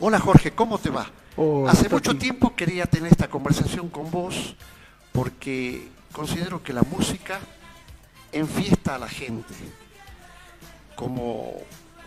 Hola 0.00 0.18
Jorge, 0.18 0.52
¿cómo 0.52 0.78
te 0.78 0.90
va? 0.90 1.10
Hace 1.68 1.88
mucho 1.88 2.16
tiempo 2.16 2.54
quería 2.54 2.86
tener 2.86 3.12
esta 3.12 3.28
conversación 3.28 3.88
con 3.88 4.10
vos 4.10 4.54
porque 5.12 5.88
considero 6.12 6.62
que 6.62 6.72
la 6.72 6.82
música 6.82 7.38
enfiesta 8.32 8.94
a 8.96 8.98
la 8.98 9.08
gente. 9.08 9.54
Como 10.96 11.52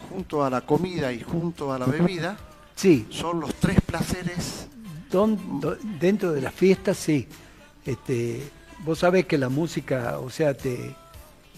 junto 0.09 0.43
a 0.43 0.49
la 0.49 0.61
comida 0.61 1.11
y 1.11 1.21
junto 1.23 1.71
a 1.73 1.79
la 1.79 1.85
bebida 1.85 2.38
Sí, 2.75 3.07
son 3.09 3.39
los 3.39 3.53
tres 3.55 3.79
placeres. 3.81 4.67
don- 5.09 5.61
dentro 5.99 6.31
de 6.31 6.41
las 6.41 6.53
fiestas 6.53 6.97
sí. 6.97 7.27
Este, 7.85 8.49
vos 8.83 8.99
sabés 8.99 9.25
que 9.25 9.38
la 9.38 9.49
música, 9.49 10.19
o 10.19 10.30
sea, 10.30 10.55
te, 10.55 10.95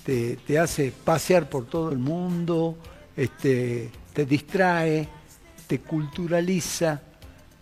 te, 0.05 0.35
te 0.37 0.59
hace 0.59 0.91
pasear 0.91 1.49
por 1.49 1.65
todo 1.65 1.91
el 1.91 1.97
mundo, 1.97 2.77
este, 3.15 3.91
te 4.13 4.25
distrae, 4.25 5.07
te 5.67 5.79
culturaliza, 5.79 7.01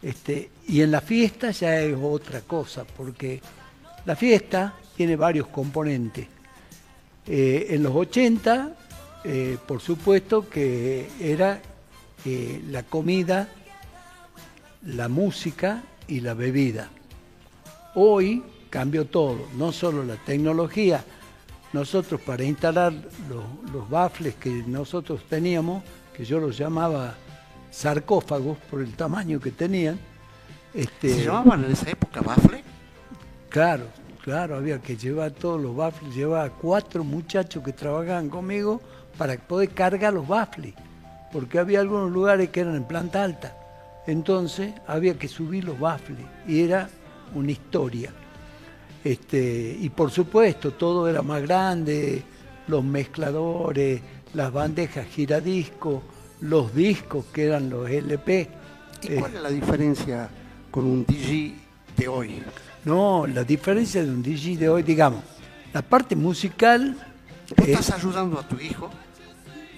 este, 0.01 0.49
y 0.67 0.81
en 0.81 0.91
la 0.91 1.01
fiesta 1.01 1.51
ya 1.51 1.79
es 1.79 1.95
otra 2.01 2.41
cosa, 2.41 2.85
porque 2.85 3.41
la 4.05 4.15
fiesta 4.15 4.73
tiene 4.95 5.15
varios 5.15 5.47
componentes. 5.47 6.27
Eh, 7.25 7.67
en 7.69 7.83
los 7.83 7.95
80, 7.95 8.75
eh, 9.23 9.57
por 9.65 9.79
supuesto 9.79 10.49
que 10.49 11.07
era 11.21 11.61
eh, 12.25 12.61
la 12.69 12.83
comida, 12.83 13.47
la 14.85 15.07
música 15.07 15.83
y 16.07 16.19
la 16.19 16.33
bebida. 16.33 16.89
Hoy 17.95 18.43
cambió 18.69 19.05
todo, 19.05 19.47
no 19.57 19.71
solo 19.71 20.03
la 20.03 20.15
tecnología. 20.17 21.05
Nosotros 21.71 22.19
para 22.21 22.43
instalar 22.43 22.93
los, 23.29 23.71
los 23.71 23.89
baffles 23.89 24.35
que 24.35 24.49
nosotros 24.67 25.23
teníamos, 25.29 25.83
que 26.15 26.25
yo 26.25 26.39
los 26.39 26.57
llamaba 26.57 27.15
sarcófagos 27.73 28.57
por 28.69 28.81
el 28.81 28.93
tamaño 28.93 29.39
que 29.39 29.51
tenían, 29.51 29.99
este, 30.73 31.13
¿Se 31.13 31.25
llamaban 31.25 31.65
en 31.65 31.71
esa 31.71 31.89
época 31.89 32.21
bafle? 32.21 32.63
Claro, 33.49 33.85
claro, 34.23 34.55
había 34.55 34.79
que 34.79 34.95
llevar 34.95 35.31
todos 35.31 35.61
los 35.61 35.75
baffles, 35.75 36.15
llevaba 36.15 36.49
cuatro 36.49 37.03
muchachos 37.03 37.63
que 37.63 37.73
trabajaban 37.73 38.29
conmigo 38.29 38.81
para 39.17 39.35
poder 39.37 39.69
cargar 39.69 40.13
los 40.13 40.27
baffles, 40.27 40.73
porque 41.31 41.59
había 41.59 41.79
algunos 41.79 42.11
lugares 42.11 42.49
que 42.49 42.61
eran 42.61 42.75
en 42.75 42.85
planta 42.85 43.23
alta, 43.23 43.55
entonces 44.07 44.73
había 44.87 45.17
que 45.17 45.27
subir 45.27 45.63
los 45.63 45.79
baffles 45.79 46.25
y 46.47 46.61
era 46.61 46.89
una 47.33 47.51
historia. 47.51 48.11
Este, 49.03 49.77
y 49.79 49.89
por 49.89 50.11
supuesto, 50.11 50.71
todo 50.73 51.07
era 51.07 51.21
más 51.21 51.41
grande, 51.41 52.23
los 52.67 52.83
mezcladores, 52.83 54.01
las 54.33 54.51
bandejas 54.51 55.05
giradiscos, 55.07 56.01
los 56.43 56.73
discos 56.75 57.25
que 57.33 57.45
eran 57.45 57.69
los 57.69 57.89
LP. 57.89 58.49
¿Y 59.03 59.07
eh, 59.13 59.15
cuál 59.19 59.35
es 59.35 59.41
la 59.41 59.49
diferencia 59.49 60.29
con 60.71 60.85
un 60.85 61.05
DJ 61.05 61.55
de 61.97 62.07
hoy? 62.07 62.41
No, 62.85 63.25
la 63.27 63.43
diferencia 63.43 64.03
de 64.03 64.09
un 64.09 64.21
DJ 64.21 64.57
de 64.57 64.69
hoy, 64.69 64.83
digamos, 64.83 65.23
la 65.73 65.81
parte 65.81 66.15
musical, 66.15 66.95
Vos 67.57 67.67
eh, 67.67 67.71
estás 67.71 67.91
ayudando 67.91 68.39
a 68.39 68.47
tu 68.47 68.57
hijo 68.59 68.89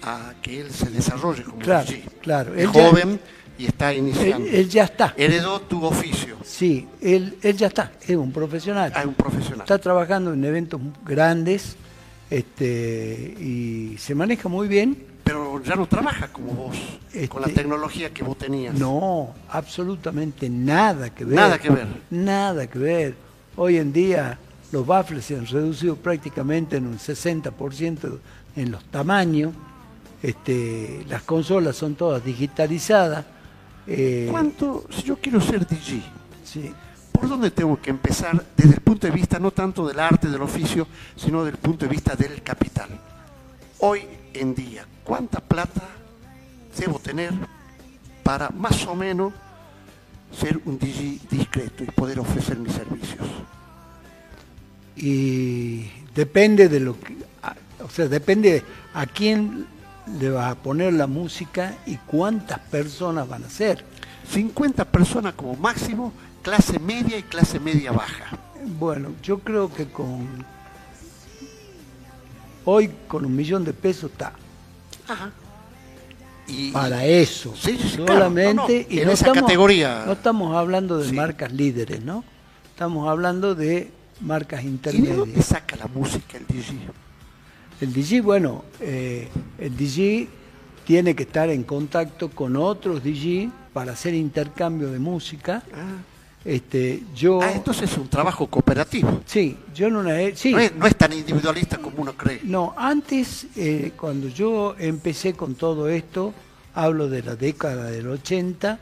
a 0.02 0.34
que 0.42 0.60
él 0.60 0.70
se 0.70 0.90
desarrolle 0.90 1.42
como 1.44 1.58
Claro, 1.58 1.86
DJ. 1.86 2.02
claro. 2.20 2.54
Es 2.54 2.64
Él 2.64 2.72
ya- 2.72 2.88
joven 2.90 3.20
y 3.58 3.66
está 3.66 3.92
él, 3.92 3.98
iniciando. 3.98 4.48
él 4.48 4.68
ya 4.68 4.84
está. 4.84 5.14
Heredó 5.16 5.60
tu 5.62 5.84
oficio. 5.84 6.36
Sí, 6.44 6.86
él, 7.00 7.36
él 7.42 7.56
ya 7.56 7.66
está, 7.68 7.92
es 8.06 8.16
un 8.16 8.30
profesional. 8.32 8.92
a 8.94 9.02
un 9.06 9.14
profesional. 9.14 9.60
Está 9.60 9.78
trabajando 9.78 10.32
en 10.32 10.44
eventos 10.44 10.80
grandes 11.04 11.76
este, 12.30 13.34
y 13.40 13.96
se 13.98 14.14
maneja 14.14 14.48
muy 14.48 14.68
bien. 14.68 14.96
Pero 15.26 15.60
ya 15.60 15.74
no 15.74 15.86
trabaja 15.86 16.28
como 16.28 16.52
vos, 16.52 16.76
con 17.28 17.40
la 17.42 17.48
Este- 17.48 17.60
tecnología 17.62 18.14
que 18.14 18.22
vos 18.22 18.38
tenías. 18.38 18.74
No, 18.78 19.34
absolutamente 19.48 20.48
nada 20.48 21.10
que 21.10 21.24
ver. 21.24 21.34
Nada 21.34 21.58
que 21.58 21.68
ver. 21.68 21.86
Nada 22.10 22.66
que 22.68 22.78
ver. 22.78 23.14
Hoy 23.56 23.76
en 23.78 23.92
día 23.92 24.38
los 24.70 24.86
baffles 24.86 25.24
se 25.24 25.34
han 25.36 25.44
reducido 25.46 25.96
prácticamente 25.96 26.76
en 26.76 26.86
un 26.86 26.98
60% 27.00 28.20
en 28.54 28.70
los 28.70 28.84
tamaños. 28.84 29.52
Este, 30.22 31.04
las 31.08 31.22
consolas 31.22 31.74
son 31.74 31.96
todas 31.96 32.24
digitalizadas. 32.24 33.24
eh, 33.88 34.28
¿Cuánto, 34.30 34.84
si 34.90 35.02
yo 35.02 35.16
quiero 35.16 35.40
ser 35.40 35.66
DJ, 35.66 36.02
sí. 36.44 36.72
por 37.10 37.28
dónde 37.28 37.50
tengo 37.50 37.80
que 37.80 37.90
empezar 37.90 38.44
desde 38.56 38.74
el 38.74 38.80
punto 38.80 39.06
de 39.08 39.12
vista 39.12 39.38
no 39.40 39.50
tanto 39.50 39.86
del 39.88 39.98
arte, 39.98 40.28
del 40.28 40.42
oficio, 40.42 40.86
sino 41.16 41.44
del 41.44 41.56
punto 41.56 41.84
de 41.84 41.90
vista 41.90 42.14
del 42.14 42.42
capital? 42.42 42.88
Hoy 43.80 44.02
en 44.40 44.54
día, 44.54 44.86
¿cuánta 45.04 45.40
plata 45.40 45.82
debo 46.78 46.98
tener 46.98 47.32
para 48.22 48.50
más 48.50 48.86
o 48.86 48.94
menos 48.94 49.32
ser 50.38 50.60
un 50.64 50.78
DJ 50.78 51.20
discreto 51.30 51.84
y 51.84 51.86
poder 51.86 52.18
ofrecer 52.20 52.58
mis 52.58 52.72
servicios? 52.72 53.26
y 54.96 55.90
depende 56.14 56.68
de 56.68 56.80
lo 56.80 56.98
que, 56.98 57.16
o 57.84 57.90
sea, 57.90 58.08
depende 58.08 58.64
a 58.94 59.06
quién 59.06 59.66
le 60.18 60.30
vas 60.30 60.52
a 60.52 60.54
poner 60.54 60.94
la 60.94 61.06
música 61.06 61.74
y 61.84 61.96
cuántas 61.96 62.58
personas 62.58 63.28
van 63.28 63.44
a 63.44 63.50
ser. 63.50 63.84
50 64.30 64.86
personas 64.86 65.34
como 65.34 65.54
máximo, 65.56 66.12
clase 66.42 66.78
media 66.78 67.18
y 67.18 67.22
clase 67.22 67.60
media 67.60 67.92
baja. 67.92 68.38
Bueno, 68.78 69.10
yo 69.22 69.40
creo 69.40 69.72
que 69.72 69.86
con 69.86 70.44
hoy 72.66 72.90
con 73.08 73.24
un 73.24 73.34
millón 73.34 73.64
de 73.64 73.72
pesos 73.72 74.10
está 74.12 74.32
Y, 76.48 76.70
para 76.70 77.04
eso 77.04 77.54
Sí, 77.56 77.76
sí, 77.80 77.96
claro. 77.96 78.12
solamente 78.14 78.54
No, 78.54 78.66
no, 78.88 78.94
y 78.94 78.98
en 79.00 79.06
no 79.06 79.12
esa 79.12 79.26
estamos, 79.26 79.42
categoría. 79.42 80.02
no 80.06 80.12
estamos 80.12 80.56
hablando 80.56 80.98
de 80.98 81.08
Sí. 81.08 81.14
marcas 81.14 81.52
líderes, 81.52 82.02
¿no? 82.04 82.22
Estamos 82.70 83.08
hablando 83.08 83.54
de 83.54 83.90
marcas 84.20 84.62
¿Y 84.62 84.66
de 84.66 84.72
dónde 84.72 84.96
intermedias. 84.98 85.46
saca 85.46 85.76
la 85.76 85.86
música 85.88 86.36
el 86.38 86.46
DJ? 86.46 86.78
El 87.80 87.92
DJ, 87.92 88.20
bueno, 88.22 88.64
eh, 88.80 89.28
el 89.58 89.76
DJ 89.76 90.28
tiene 90.84 91.14
que 91.16 91.24
estar 91.24 91.50
en 91.50 91.64
contacto 91.64 92.30
con 92.30 92.56
otros 92.56 93.02
DJ 93.02 93.50
para 93.72 93.92
hacer 93.92 94.14
intercambio 94.14 94.90
de 94.90 94.98
música. 95.00 95.62
Ah, 95.74 95.96
Este, 96.46 97.02
yo, 97.12 97.42
Ah, 97.42 97.50
entonces 97.52 97.90
es 97.90 97.98
un 97.98 98.06
trabajo 98.08 98.46
cooperativo. 98.46 99.20
sí, 99.26 99.56
yo 99.74 99.88
en 99.88 99.96
una, 99.96 100.14
sí, 100.36 100.52
No, 100.52 100.60
es, 100.60 100.74
no 100.76 100.86
es 100.86 100.94
tan 100.94 101.12
individualista 101.12 101.78
como 101.78 102.00
uno 102.02 102.12
cree. 102.16 102.40
no, 102.44 102.72
antes 102.76 103.48
eh, 103.56 103.92
cuando 103.98 104.28
yo 104.28 104.76
empecé 104.78 105.32
con 105.34 105.56
todo 105.56 105.88
esto, 105.88 106.32
hablo 106.72 107.08
de 107.08 107.22
la 107.24 107.34
década 107.34 107.90
del 107.90 108.06
80, 108.08 108.78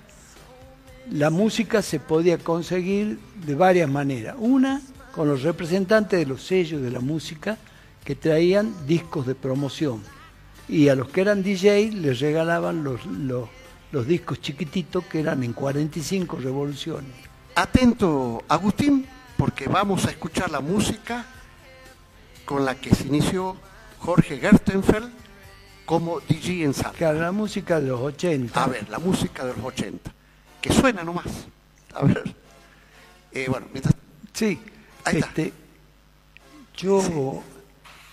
la 1.12 1.30
música 1.30 1.80
se 1.80 2.00
podía 2.00 2.36
conseguir 2.36 3.18
de 3.46 3.54
varias 3.54 3.88
maneras. 3.88 4.36
Una, 4.38 4.82
con 5.14 5.28
los 5.28 5.42
representantes 5.42 6.18
de 6.18 6.26
los 6.26 6.42
sellos 6.42 6.82
de 6.82 6.90
la 6.90 7.00
música 7.00 7.56
que 8.04 8.14
traían 8.14 8.74
discos 8.86 9.26
de 9.26 9.34
promoción. 9.34 10.02
Y 10.68 10.88
a 10.88 10.94
los 10.94 11.08
que 11.08 11.22
eran 11.22 11.42
DJ 11.42 11.92
les 11.92 12.20
regalaban 12.20 12.84
los, 12.84 13.06
los, 13.06 13.48
los 13.90 14.06
discos 14.06 14.40
chiquititos 14.42 15.04
que 15.04 15.20
eran 15.20 15.42
en 15.44 15.54
45 15.54 16.36
revoluciones. 16.36 17.10
Atento, 17.54 18.42
Agustín, 18.48 19.06
porque 19.36 19.68
vamos 19.68 20.06
a 20.06 20.10
escuchar 20.10 20.50
la 20.50 20.60
música 20.60 21.24
con 22.44 22.64
la 22.64 22.74
que 22.74 22.94
se 22.94 23.06
inició 23.06 23.56
Jorge 24.00 24.38
Gerstenfeld 24.38 25.10
como 25.86 26.20
DJ 26.20 26.64
en 26.64 26.74
sala. 26.74 26.92
Claro, 26.92 27.20
la 27.20 27.32
música 27.32 27.80
de 27.80 27.88
los 27.88 28.00
80. 28.00 28.62
A 28.62 28.66
ver, 28.66 28.88
la 28.88 28.98
música 28.98 29.44
de 29.44 29.54
los 29.54 29.64
80, 29.64 30.12
que 30.60 30.72
suena 30.72 31.04
nomás. 31.04 31.26
A 31.94 32.04
ver. 32.04 32.34
Eh, 33.32 33.46
bueno, 33.48 33.66
mientras... 33.72 33.94
Sí, 34.32 34.60
Ahí 35.04 35.18
está. 35.18 35.28
este, 35.28 35.52
yo, 36.76 37.42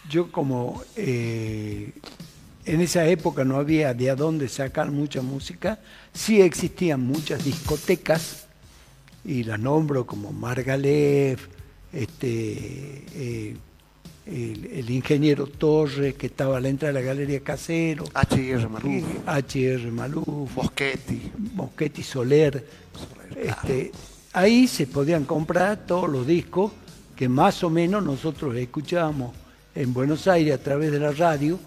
yo 0.10 0.32
como 0.32 0.84
eh, 0.96 1.94
en 2.66 2.82
esa 2.82 3.06
época 3.08 3.44
no 3.44 3.58
había 3.58 3.94
de 3.94 4.12
a 4.12 4.16
dónde 4.16 4.50
sacar 4.50 4.92
mucha 4.92 5.22
música, 5.22 5.80
sí 6.14 6.42
existían 6.42 7.02
muchas 7.02 7.44
discotecas, 7.44 8.48
y 9.26 9.44
las 9.44 9.60
nombro 9.60 10.06
como 10.06 10.32
Margalef, 10.32 11.48
este, 11.94 13.06
eh, 13.14 13.56
el, 14.26 14.66
el 14.66 14.90
ingeniero 14.90 15.48
Torres, 15.48 16.16
que 16.16 16.28
estaba 16.28 16.58
a 16.58 16.62
la 16.62 16.70
entrada 16.70 16.94
de 16.94 17.02
la 17.02 17.06
Galería 17.06 17.42
Casero, 17.42 18.06
H.R. 18.14 18.68
Maluf, 18.68 19.04
H.R. 19.26 19.92
Maluf, 19.92 20.56
Boschetti. 20.56 21.32
Mosquetti 21.54 22.04
Soler. 22.04 22.66
Este, 23.36 23.92
ahí 24.34 24.68
se 24.68 24.88
podían 24.88 25.26
comprar 25.26 25.86
todos 25.86 26.10
los 26.10 26.26
discos 26.26 26.72
que 27.16 27.30
más 27.30 27.64
o 27.64 27.70
menos 27.70 28.04
nosotros 28.04 28.56
escuchábamos 28.56 29.36
en 29.76 29.94
Buenos 29.94 30.28
Aires 30.28 30.56
a 30.56 30.64
través 30.64 30.92
de 30.92 31.00
la 31.00 31.12
radio, 31.12 31.60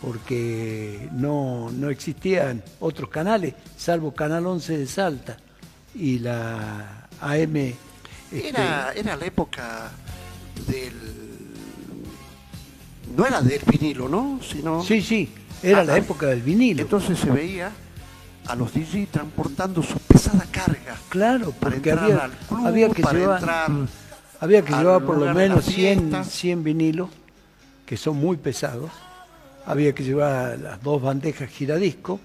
porque 0.00 1.08
no, 1.12 1.70
no 1.70 1.90
existían 1.90 2.62
otros 2.80 3.10
canales, 3.10 3.54
salvo 3.76 4.14
Canal 4.14 4.46
11 4.46 4.78
de 4.78 4.86
Salta 4.86 5.36
y 5.94 6.20
la 6.20 6.99
AM. 7.20 7.56
este, 7.56 8.48
Era, 8.48 8.92
era 8.94 9.16
la 9.16 9.26
época 9.26 9.90
del... 10.66 10.92
No 13.16 13.26
era 13.26 13.40
del 13.42 13.60
vinilo, 13.66 14.08
¿no? 14.08 14.40
Sino... 14.42 14.82
Sí, 14.84 15.02
sí, 15.02 15.28
era 15.62 15.84
la 15.84 15.94
Ah, 15.94 15.98
época 15.98 16.26
del 16.26 16.42
vinilo. 16.42 16.82
Entonces 16.82 17.18
se 17.18 17.30
veía 17.30 17.72
a 18.46 18.54
los 18.54 18.72
DJ 18.72 19.08
transportando 19.10 19.82
su 19.82 19.98
pesada 19.98 20.46
carga. 20.50 20.96
Claro, 21.08 21.52
porque 21.58 21.92
había, 21.92 22.24
al 22.24 22.30
club, 22.30 22.66
había 22.66 22.88
que 22.90 23.02
para 23.02 23.18
llevar, 23.18 23.38
entrar 23.40 23.70
había 24.40 24.62
que 24.62 24.72
llevar 24.72 25.04
por 25.04 25.18
lo 25.18 25.34
menos 25.34 25.64
100, 25.64 25.98
fiesta. 25.98 26.24
100 26.24 26.64
vinilos, 26.64 27.10
que 27.84 27.96
son 27.96 28.16
muy 28.16 28.36
pesados. 28.36 28.90
Había 29.66 29.92
que 29.94 30.02
llevar 30.04 30.58
las 30.58 30.82
dos 30.82 31.02
bandejas 31.02 31.50
giradisco. 31.50 32.20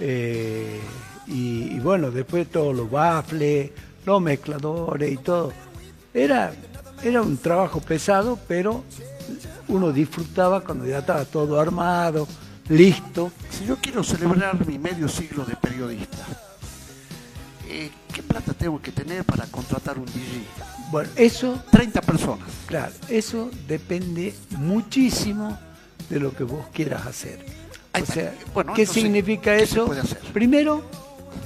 eh, 0.00 0.80
y, 1.28 1.74
y 1.74 1.80
bueno, 1.80 2.10
después 2.10 2.48
todos 2.50 2.74
los 2.74 2.90
baffles, 2.90 3.70
los 4.06 4.22
mezcladores 4.22 5.12
y 5.12 5.16
todo. 5.18 5.52
Era, 6.14 6.54
era 7.02 7.20
un 7.20 7.36
trabajo 7.36 7.80
pesado, 7.80 8.38
pero 8.48 8.84
uno 9.68 9.92
disfrutaba 9.92 10.62
cuando 10.62 10.86
ya 10.86 11.00
estaba 11.00 11.24
todo 11.24 11.60
armado, 11.60 12.26
listo. 12.68 13.32
Si 13.50 13.66
yo 13.66 13.76
quiero 13.76 14.02
celebrar 14.02 14.64
mi 14.66 14.78
medio 14.78 15.08
siglo 15.08 15.44
de 15.44 15.56
periodista, 15.56 16.24
eh, 17.68 17.90
¿qué 18.14 18.22
plata 18.22 18.54
tengo 18.54 18.80
que 18.80 18.92
tener 18.92 19.24
para 19.24 19.44
contratar 19.46 19.98
un 19.98 20.06
DJ? 20.06 20.44
Bueno, 20.90 21.10
eso 21.16 21.60
30 21.72 22.00
personas. 22.00 22.48
Claro, 22.66 22.92
eso 23.08 23.50
depende 23.66 24.34
muchísimo 24.50 25.58
de 26.08 26.20
lo 26.20 26.32
que 26.32 26.44
vos 26.44 26.64
quieras 26.72 27.06
hacer. 27.06 27.44
O 28.00 28.06
sea, 28.06 28.32
Bueno, 28.54 28.72
¿qué 28.74 28.86
significa 28.86 29.56
¿qué 29.56 29.66
se 29.66 29.80
eso? 29.80 29.90
Primero, 30.32 30.82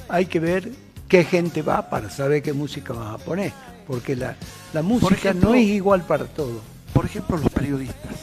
hay 0.07 0.27
que 0.27 0.39
ver 0.39 0.71
qué 1.11 1.25
gente 1.25 1.61
va 1.61 1.89
para 1.89 2.09
saber 2.09 2.41
qué 2.41 2.53
música 2.53 2.93
vas 2.93 3.15
a 3.15 3.17
poner, 3.17 3.51
porque 3.85 4.15
la, 4.15 4.33
la 4.71 4.81
música 4.81 5.31
ejemplo- 5.31 5.49
no 5.49 5.55
es 5.55 5.67
igual 5.67 6.03
para 6.03 6.23
todos. 6.23 6.61
Por 6.93 7.03
ejemplo, 7.05 7.35
los 7.37 7.49
periodistas. 7.51 8.13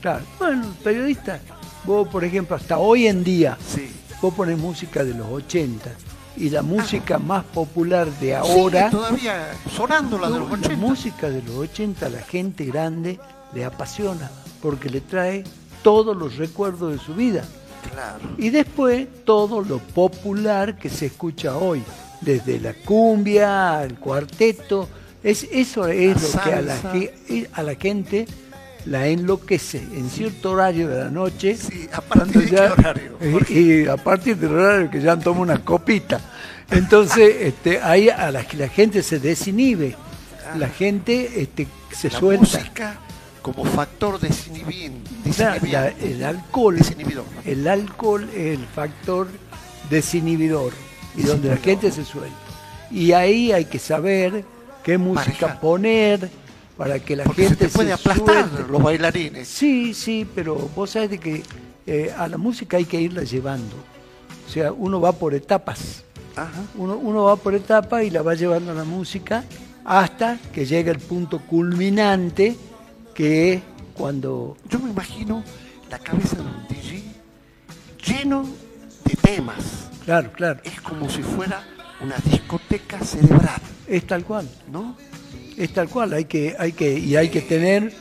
Claro, 0.00 0.24
bueno, 0.38 0.64
periodista, 0.82 1.38
vos 1.84 2.08
por 2.08 2.24
ejemplo, 2.24 2.56
hasta 2.56 2.78
hoy 2.78 3.06
en 3.08 3.22
día, 3.22 3.58
Sí. 3.68 3.90
vos 4.22 4.32
pones 4.32 4.56
música 4.56 5.04
de 5.04 5.12
los 5.12 5.26
80 5.28 5.90
y 6.38 6.48
la 6.48 6.62
música 6.62 7.18
más 7.18 7.44
popular 7.44 8.08
de 8.20 8.34
ahora... 8.36 8.88
Sigue 8.88 8.90
todavía 9.02 9.48
sonando 9.76 10.18
la 10.18 10.30
de 10.30 10.38
los 10.38 10.48
No, 10.48 10.54
80. 10.54 10.68
La 10.70 10.76
música 10.76 11.28
de 11.28 11.42
los 11.42 11.56
80 11.56 12.06
a 12.06 12.08
la 12.08 12.22
gente 12.22 12.64
grande 12.64 13.20
le 13.52 13.66
apasiona 13.66 14.30
porque 14.62 14.88
le 14.88 15.02
trae 15.02 15.44
todos 15.82 16.16
los 16.16 16.36
recuerdos 16.38 16.92
de 16.92 16.98
su 16.98 17.14
vida. 17.14 17.44
Claro. 17.92 18.20
Y 18.38 18.48
después 18.48 19.06
todo 19.26 19.60
lo 19.60 19.78
popular 19.78 20.78
que 20.78 20.88
se 20.88 21.06
escucha 21.06 21.56
hoy, 21.56 21.82
desde 22.20 22.60
la 22.60 22.74
cumbia, 22.74 23.82
el 23.84 23.94
cuarteto, 23.94 24.88
es, 25.22 25.46
eso 25.50 25.86
es 25.86 26.34
La 26.34 26.38
lo 26.38 26.44
que 26.44 26.54
a 26.54 26.62
la, 26.62 26.76
salsa. 26.80 26.92
ge- 27.28 27.48
a 27.52 27.62
la 27.62 27.74
gente 27.74 28.26
la 28.86 29.06
enloquece 29.06 29.78
en 29.78 30.08
cierto 30.08 30.52
horario 30.52 30.88
de 30.88 30.98
la 31.04 31.10
noche. 31.10 31.56
Sí, 31.56 31.88
¿a 31.92 32.00
partir 32.00 32.42
de 32.42 32.50
qué 32.50 32.60
horario, 32.60 33.18
Y, 33.50 33.60
y 33.82 33.86
a 33.86 33.96
partir 33.96 34.36
del 34.36 34.52
horario 34.54 34.90
que 34.90 35.00
ya 35.00 35.12
han 35.12 35.20
tomado 35.20 35.42
una 35.42 35.62
copita. 35.64 36.20
Entonces, 36.70 37.36
este, 37.40 37.80
ahí 37.82 38.08
a 38.08 38.30
la, 38.30 38.44
la 38.56 38.68
gente 38.68 39.02
se 39.02 39.18
desinhibe, 39.18 39.96
la 40.56 40.68
gente 40.68 41.42
este, 41.42 41.66
se 41.90 42.08
la 42.10 42.18
suelta. 42.18 42.58
música 42.58 42.98
como 43.42 43.64
factor 43.64 44.18
la- 45.70 45.88
el 45.88 46.24
alcohol, 46.24 46.76
el 47.44 47.66
alcohol 47.68 48.28
es 48.34 48.58
el 48.58 48.66
factor 48.66 49.28
desinhibidor 49.88 50.72
y 51.16 51.22
donde 51.22 51.48
la 51.50 51.56
gente 51.56 51.90
se 51.90 52.04
suelta. 52.04 52.36
Y 52.90 53.12
ahí 53.12 53.52
hay 53.52 53.64
que 53.66 53.78
saber 53.78 54.44
qué 54.82 54.98
música 54.98 55.46
Manejar. 55.46 55.60
poner 55.60 56.30
para 56.76 56.98
que 56.98 57.14
la 57.16 57.24
Porque 57.24 57.42
se 57.42 57.48
gente 57.50 57.66
te 57.66 57.72
puede 57.72 57.88
se 57.88 57.94
aplastar 57.94 58.48
suelte. 58.50 58.72
los 58.72 58.82
bailarines. 58.82 59.46
Sí, 59.48 59.94
sí, 59.94 60.26
pero 60.34 60.56
vos 60.74 60.90
sabés 60.90 61.10
de 61.10 61.18
que 61.18 61.42
eh, 61.86 62.12
a 62.16 62.26
la 62.28 62.38
música 62.38 62.76
hay 62.78 62.84
que 62.86 63.00
irla 63.00 63.22
llevando. 63.22 63.76
O 64.46 64.50
sea, 64.50 64.72
uno 64.72 65.00
va 65.00 65.12
por 65.12 65.34
etapas. 65.34 66.04
Ajá. 66.36 66.62
Uno, 66.76 66.96
uno 66.96 67.24
va 67.24 67.36
por 67.36 67.54
etapas 67.54 68.02
y 68.04 68.10
la 68.10 68.22
va 68.22 68.34
llevando 68.34 68.72
la 68.74 68.84
música 68.84 69.44
hasta 69.84 70.38
que 70.52 70.64
llega 70.66 70.90
el 70.92 70.98
punto 70.98 71.40
culminante 71.40 72.56
que 73.14 73.52
es 73.54 73.62
cuando 73.94 74.56
Yo 74.68 74.78
me 74.78 74.90
imagino 74.90 75.42
la 75.90 75.98
cabeza 75.98 76.36
de 76.36 76.42
un 76.42 76.66
DJ 76.68 77.02
lleno 78.06 78.46
de 79.04 79.14
temas. 79.16 79.89
Claro, 80.04 80.32
claro. 80.32 80.60
Es 80.64 80.80
como 80.80 81.08
si 81.08 81.22
fuera 81.22 81.62
una 82.00 82.16
discoteca 82.24 82.98
cerebral, 83.00 83.60
Es 83.86 84.06
tal 84.06 84.24
cual. 84.24 84.48
¿no? 84.70 84.96
Es 85.56 85.72
tal 85.72 85.88
cual. 85.88 86.12
Hay 86.14 86.24
que, 86.24 86.56
hay 86.58 86.72
que, 86.72 86.98
y 86.98 87.16
hay 87.16 87.28
que 87.28 87.42
tener. 87.42 87.92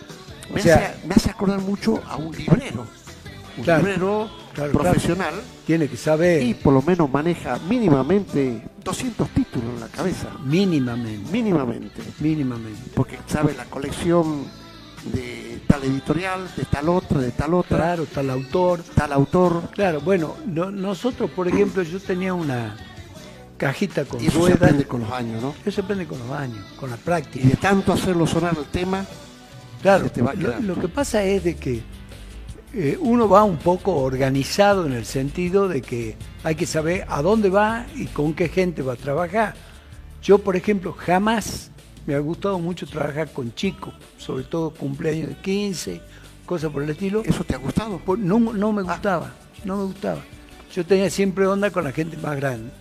O 0.50 0.54
Me, 0.54 0.62
sea, 0.62 0.76
hace, 0.96 1.08
me 1.08 1.14
hace 1.16 1.30
acordar 1.30 1.60
mucho 1.60 2.02
a 2.08 2.16
un 2.18 2.36
librero. 2.36 2.88
Un 3.58 3.64
Claro. 3.64 3.80
librero 3.86 4.30
Claro, 4.54 4.72
profesional 4.72 5.34
tiene 5.68 5.88
que 5.88 5.98
saber 5.98 6.42
y 6.42 6.54
por 6.54 6.74
lo 6.74 6.82
menos 6.82 7.10
maneja 7.12 7.60
mínimamente 7.68 8.62
200 8.84 9.30
títulos 9.30 9.70
en 9.76 9.80
la 9.82 9.88
cabeza. 9.88 10.30
mínimamente. 10.44 11.30
Mínimamente. 11.32 12.02
Mínimamente. 12.20 12.92
Porque 12.96 13.20
sabe 13.28 13.54
la 13.54 13.66
colección 13.66 14.46
de 15.06 15.60
tal 15.68 15.84
editorial, 15.84 16.48
de 16.56 16.66
tal 16.66 16.90
otra, 16.90 17.20
de 17.20 17.32
tal 17.32 17.54
otra, 17.54 17.78
Claro, 17.78 18.06
tal 18.06 18.30
autor. 18.30 18.82
tal 18.96 19.14
autor. 19.14 19.70
Claro, 19.72 20.02
bueno, 20.02 20.36
no- 20.46 20.72
nosotros, 20.72 21.30
por 21.32 21.48
ejemplo, 21.48 21.84
yo 21.84 22.00
tenía 22.00 22.34
una 22.34 22.76
cajita 23.58 24.06
con 24.06 24.22
Y 24.24 24.28
eso 24.28 24.46
se 24.48 24.54
aprende 24.54 24.86
con 24.86 25.02
los 25.02 25.12
años, 25.12 25.42
¿no? 25.42 25.54
Eso 25.62 25.72
se 25.72 25.82
aprende 25.82 26.06
con 26.06 26.20
los 26.20 26.32
años, 26.32 26.64
con 26.80 26.90
la 26.90 26.96
Y 26.96 27.00
práctica. 27.00 27.48
de 27.48 27.56
tanto 27.56 27.94
hacerlo 27.94 28.26
sonar 28.26 28.56
el 28.58 28.66
tema, 28.66 29.06
Claro, 29.82 30.06
se 30.06 30.10
te 30.12 30.22
va 30.22 30.34
lo, 30.34 30.40
quedando. 30.50 30.76
lo 30.76 30.82
que 30.82 30.88
pasa 30.88 31.24
es 31.24 31.44
de 31.44 31.56
que 31.56 31.82
eh, 32.74 32.98
uno 33.02 33.28
va 33.28 33.44
un 33.44 33.58
poco 33.58 33.96
organizado 33.96 34.86
en 34.86 34.94
el 34.94 35.04
sentido 35.06 35.68
de 35.68 35.82
que 35.82 36.16
hay 36.44 36.54
que 36.56 36.68
saber 36.68 37.04
a 37.10 37.22
dónde 37.24 37.50
va 37.50 37.86
y 37.96 38.06
con 38.06 38.34
qué 38.36 38.48
gente 38.48 38.82
va 38.84 38.94
a 38.94 38.96
trabajar. 38.96 39.56
Yo, 40.22 40.38
por 40.38 40.56
ejemplo, 40.56 40.94
jamás 40.94 41.72
me 42.10 42.16
ha 42.16 42.20
gustado 42.20 42.58
mucho 42.58 42.88
trabajar 42.88 43.32
con 43.32 43.54
chicos, 43.54 43.94
sobre 44.18 44.44
todo 44.44 44.72
cumpleaños 44.72 45.28
de 45.30 45.36
15, 45.36 46.02
cosas 46.44 46.72
por 46.72 46.82
el 46.82 46.90
estilo. 46.90 47.22
¿eso 47.24 47.44
te 47.44 47.54
ha 47.54 47.60
gustado? 47.60 48.02
No, 48.18 48.40
no 48.40 48.74
me 48.74 48.82
gustaba, 48.82 49.32
no 49.64 49.78
me 49.78 49.84
gustaba. 49.84 50.20
Yo 50.74 50.84
tenía 50.84 51.08
siempre 51.12 51.46
onda 51.46 51.70
con 51.70 51.84
la 51.84 51.92
gente 51.92 52.18
más 52.18 52.36
grande. 52.36 52.72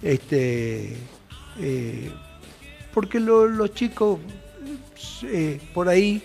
Este, 0.00 0.96
eh, 1.58 2.12
porque 2.94 3.18
lo- 3.18 3.48
los 3.48 3.74
chicos 3.74 4.20
eh, 5.24 5.60
por 5.74 5.88
ahí 5.88 6.22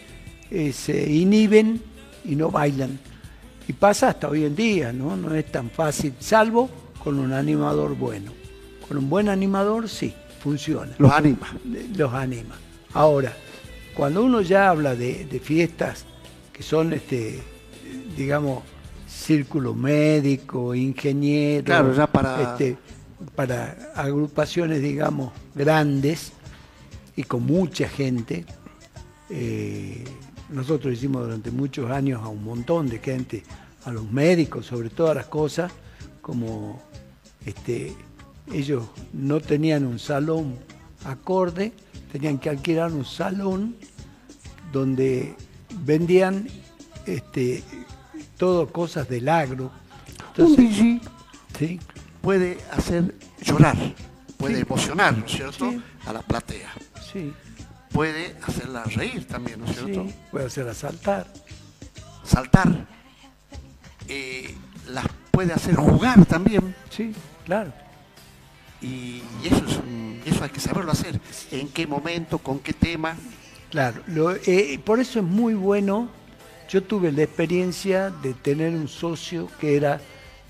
eh, 0.52 0.72
se 0.74 1.12
inhiben 1.12 1.82
y 2.24 2.36
no 2.36 2.52
bailan. 2.52 3.00
Y 3.68 3.74
pasa 3.74 4.10
hasta 4.10 4.30
hoy 4.30 4.46
en 4.46 4.56
día, 4.56 4.94
¿no? 4.94 5.18
No 5.18 5.34
es 5.34 5.52
tan 5.52 5.72
fácil, 5.72 6.14
salvo 6.20 6.70
con 7.04 7.18
un 7.18 7.34
animador 7.34 7.96
bueno. 7.96 8.32
Con 8.88 8.98
un 9.00 9.10
buen 9.10 9.28
animador, 9.28 9.90
sí, 9.90 10.14
funciona 10.48 10.96
Los 10.98 11.12
anima. 11.12 11.48
los 11.96 12.14
anima. 12.14 12.56
Ahora, 12.94 13.34
cuando 13.96 14.24
uno 14.24 14.42
ya 14.42 14.70
habla 14.70 14.96
de, 14.96 15.26
de 15.26 15.40
fiestas 15.40 16.06
que 16.54 16.64
son, 16.64 16.94
este, 16.94 17.40
digamos, 18.16 18.64
círculo 19.08 19.74
médico, 19.74 20.74
ingeniero, 20.74 21.66
Claro, 21.66 21.94
ya 21.94 22.08
para- 22.08 22.42
este, 22.52 22.78
para 23.36 23.92
agrupaciones, 23.96 24.82
digamos, 24.82 25.32
grandes 25.54 26.32
y 27.16 27.24
con 27.24 27.44
mucha 27.46 27.90
gente, 27.90 28.46
eh, 29.30 30.04
nosotros 30.50 30.94
hicimos 30.94 31.24
durante 31.24 31.52
muchos 31.52 31.92
años 31.92 32.22
a 32.24 32.28
un 32.30 32.44
montón 32.44 32.88
de 32.90 33.00
gente, 33.00 33.44
a 33.86 33.92
los 33.92 34.10
médicos 34.12 34.66
sobre 34.66 34.90
todas 34.90 35.16
las 35.16 35.26
cosas, 35.28 35.72
como 36.22 36.82
este, 37.46 37.94
ellos 38.54 38.86
no 39.14 39.40
tenían 39.40 39.86
un 39.86 40.00
salón 40.00 40.58
acorde, 41.06 41.74
tenían 42.12 42.38
que 42.38 42.50
alquilar 42.50 42.92
un 42.92 43.06
salón 43.06 43.76
donde 44.72 45.36
vendían 45.84 46.48
este, 47.06 47.64
todo 48.38 48.68
cosas 48.72 49.08
del 49.10 49.30
agro. 49.30 49.66
Un 49.66 50.46
Entonces, 50.46 50.58
DJ 50.78 51.02
sí, 51.58 51.80
puede 52.22 52.58
hacer 52.72 53.16
llorar, 53.42 53.76
puede 54.38 54.56
Sí. 54.56 54.62
emocionar, 54.62 55.18
¿no 55.18 55.26
es 55.26 55.32
cierto? 55.32 55.72
Sí. 55.72 55.82
A 56.06 56.14
la 56.14 56.22
platea. 56.22 56.72
sí, 57.12 57.34
Puede 57.92 58.36
hacerla 58.46 58.84
reír 58.84 59.26
también, 59.28 59.60
¿no 59.60 59.66
es 59.66 59.76
cierto? 59.78 60.04
sí, 60.06 60.14
puede 60.30 60.46
hacer 60.46 60.68
asaltar. 60.68 61.26
Saltar. 62.24 62.86
Eh, 64.08 64.54
las 64.90 65.06
puede 65.32 65.54
hacer 65.54 65.76
jugar 65.76 66.24
también. 66.26 66.76
Sí, 66.90 67.14
claro. 67.46 67.74
Y, 68.82 69.22
y 69.44 69.48
eso, 69.48 69.64
es 69.66 69.78
un- 69.78 70.20
eso 70.26 70.44
hay 70.44 70.50
que 70.50 70.60
saberlo 70.60 70.92
hacer. 70.92 71.20
¿En 71.52 71.68
qué 71.70 71.88
momento, 71.88 72.38
con 72.38 72.60
qué 72.60 72.74
tema? 72.74 73.16
Claro, 73.72 74.02
lo- 74.08 74.36
eh, 74.36 74.80
por 74.84 75.00
eso 75.00 75.20
es 75.20 75.26
muy 75.26 75.54
bueno. 75.54 76.10
Yo 76.70 76.84
tuve 76.84 77.12
la 77.12 77.24
experiencia 77.24 78.10
de 78.10 78.34
tener 78.34 78.74
un 78.74 78.88
socio 78.88 79.48
que 79.60 79.76
era 79.78 80.02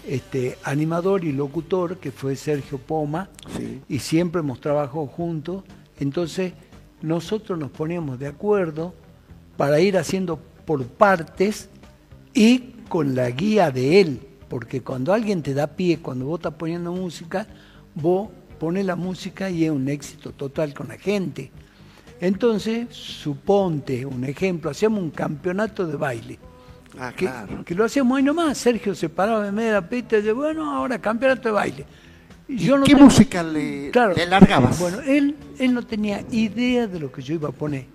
este, 0.07 0.57
animador 0.63 1.25
y 1.25 1.33
locutor, 1.33 1.97
que 1.97 2.11
fue 2.11 2.35
Sergio 2.37 2.77
Poma, 2.77 3.29
Sí. 3.57 3.81
y 3.89 3.99
siempre 3.99 4.39
hemos 4.39 4.61
trabajado 4.61 5.05
juntos. 5.05 5.63
Entonces, 5.99 6.53
nosotros 7.01 7.59
nos 7.59 7.71
poníamos 7.71 8.17
de 8.17 8.27
acuerdo 8.27 8.93
para 9.57 9.79
ir 9.81 9.97
haciendo 9.97 10.39
por 10.65 10.85
partes 10.85 11.69
y 12.33 12.59
con 12.87 13.15
la 13.15 13.29
guía 13.31 13.69
de 13.69 13.99
él, 13.99 14.19
porque 14.47 14.81
cuando 14.81 15.13
alguien 15.13 15.43
te 15.43 15.53
da 15.53 15.67
pie, 15.67 15.99
cuando 15.99 16.25
vos 16.25 16.39
estás 16.39 16.53
poniendo 16.53 16.91
música, 16.93 17.45
vos 18.01 18.29
pones 18.59 18.85
la 18.85 18.95
música 18.95 19.49
y 19.49 19.65
es 19.65 19.71
un 19.71 19.87
éxito 19.89 20.31
total 20.31 20.73
con 20.73 20.87
la 20.87 20.97
gente. 20.97 21.51
Entonces, 22.19 22.87
suponte 22.91 24.05
un 24.05 24.23
ejemplo, 24.23 24.71
hacíamos 24.71 25.01
un 25.01 25.11
campeonato 25.11 25.85
de 25.85 25.95
baile. 25.97 26.39
Ah, 26.99 27.11
Que, 27.15 27.25
claro. 27.25 27.63
que 27.63 27.75
lo 27.75 27.85
hacíamos 27.85 28.17
ahí 28.17 28.23
nomás, 28.23 28.57
Sergio 28.57 28.95
se 28.95 29.07
paraba 29.09 29.47
en 29.47 29.53
medio 29.53 29.67
de 29.69 29.73
la 29.75 29.87
pista 29.87 30.15
y 30.15 30.19
decía, 30.19 30.33
bueno, 30.33 30.71
ahora 30.75 30.97
campeonato 30.99 31.49
de 31.49 31.51
baile. 31.53 31.85
Y 32.47 32.57
yo 32.57 32.77
no 32.77 32.85
¿Qué 32.85 32.95
música 32.95 33.43
le, 33.43 33.91
Claro. 33.91 34.15
le 34.15 34.25
largabas? 34.25 34.79
Bueno, 34.79 35.01
él, 35.01 35.35
él 35.59 35.73
no 35.73 35.85
tenía 35.85 36.23
idea 36.31 36.87
de 36.87 36.99
lo 36.99 37.11
que 37.11 37.21
yo 37.21 37.35
iba 37.35 37.49
a 37.49 37.51
poner. 37.51 37.85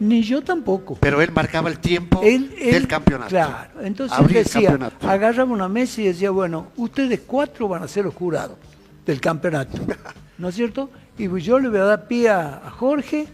Ni 0.00 0.22
yo 0.22 0.42
tampoco. 0.42 0.96
Pero 1.00 1.22
él 1.22 1.30
marcaba 1.32 1.70
el 1.70 1.78
tiempo 1.78 2.20
Él- 2.22 2.52
él- 2.58 2.72
del 2.72 2.88
campeonato. 2.88 3.30
Claro, 3.30 3.80
entonces 3.80 4.18
decía, 4.28 4.76
agarraba 5.00 5.50
una 5.52 5.68
mesa 5.68 6.02
y 6.02 6.06
decía, 6.06 6.30
bueno, 6.30 6.66
ustedes 6.76 7.20
cuatro 7.26 7.68
van 7.68 7.84
a 7.84 7.88
ser 7.88 8.04
los 8.04 8.14
jurados 8.14 8.56
del 9.06 9.20
campeonato, 9.20 9.78
¿no 10.38 10.48
es 10.48 10.54
cierto? 10.54 10.90
Y 11.18 11.28
pues 11.28 11.44
yo 11.44 11.58
le 11.58 11.68
voy 11.68 11.78
a 11.78 11.84
dar 11.84 12.06
pie 12.08 12.28
a, 12.30 12.62
a 12.66 12.70
Jorge 12.70 13.26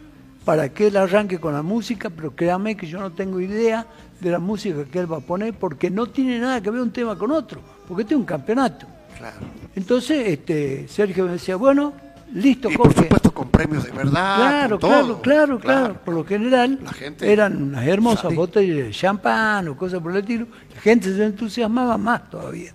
para 0.44 0.68
que 0.70 0.88
él 0.88 0.96
arranque 0.96 1.38
con 1.38 1.52
la 1.54 1.62
música, 1.62 2.10
pero 2.10 2.34
créame 2.34 2.76
que 2.76 2.86
yo 2.86 2.98
no 3.00 3.12
tengo 3.12 3.40
idea 3.40 3.86
de 4.20 4.30
la 4.30 4.38
música 4.38 4.84
que 4.84 4.98
él 4.98 5.10
va 5.10 5.18
a 5.18 5.20
poner 5.20 5.54
porque 5.54 5.90
no 5.90 6.06
tiene 6.06 6.38
nada 6.38 6.60
que 6.60 6.70
ver 6.70 6.80
un 6.80 6.90
tema 6.90 7.16
con 7.16 7.30
otro, 7.30 7.60
porque 7.88 8.02
este 8.02 8.14
es 8.14 8.18
un 8.20 8.26
campeonato. 8.26 8.86
Claro. 9.16 9.36
Entonces 9.76 10.28
este, 10.28 10.88
Sergio 10.88 11.26
me 11.26 11.32
decía, 11.32 11.56
bueno, 11.56 11.92
listo, 12.34 12.70
Y 12.70 12.76
por 12.76 12.86
Jorge. 12.86 13.02
supuesto 13.02 13.32
con 13.32 13.48
premios 13.50 13.84
de 13.84 13.90
verdad. 13.92 14.36
Claro, 14.36 14.80
con 14.80 14.90
claro, 14.90 15.06
todo. 15.06 15.20
claro, 15.22 15.58
claro. 15.60 15.94
Por 16.04 16.14
lo 16.14 16.24
general 16.24 16.78
La 16.82 16.92
gente 16.92 17.30
eran 17.32 17.62
unas 17.62 17.86
hermosas 17.86 18.22
salía. 18.22 18.38
botellas 18.38 18.76
de 18.86 18.90
champán 18.90 19.68
o 19.68 19.76
cosas 19.76 20.00
por 20.00 20.12
el 20.12 20.18
estilo. 20.18 20.46
La 20.74 20.80
gente 20.80 21.14
se 21.14 21.24
entusiasmaba 21.24 21.96
más 21.98 22.28
todavía. 22.30 22.72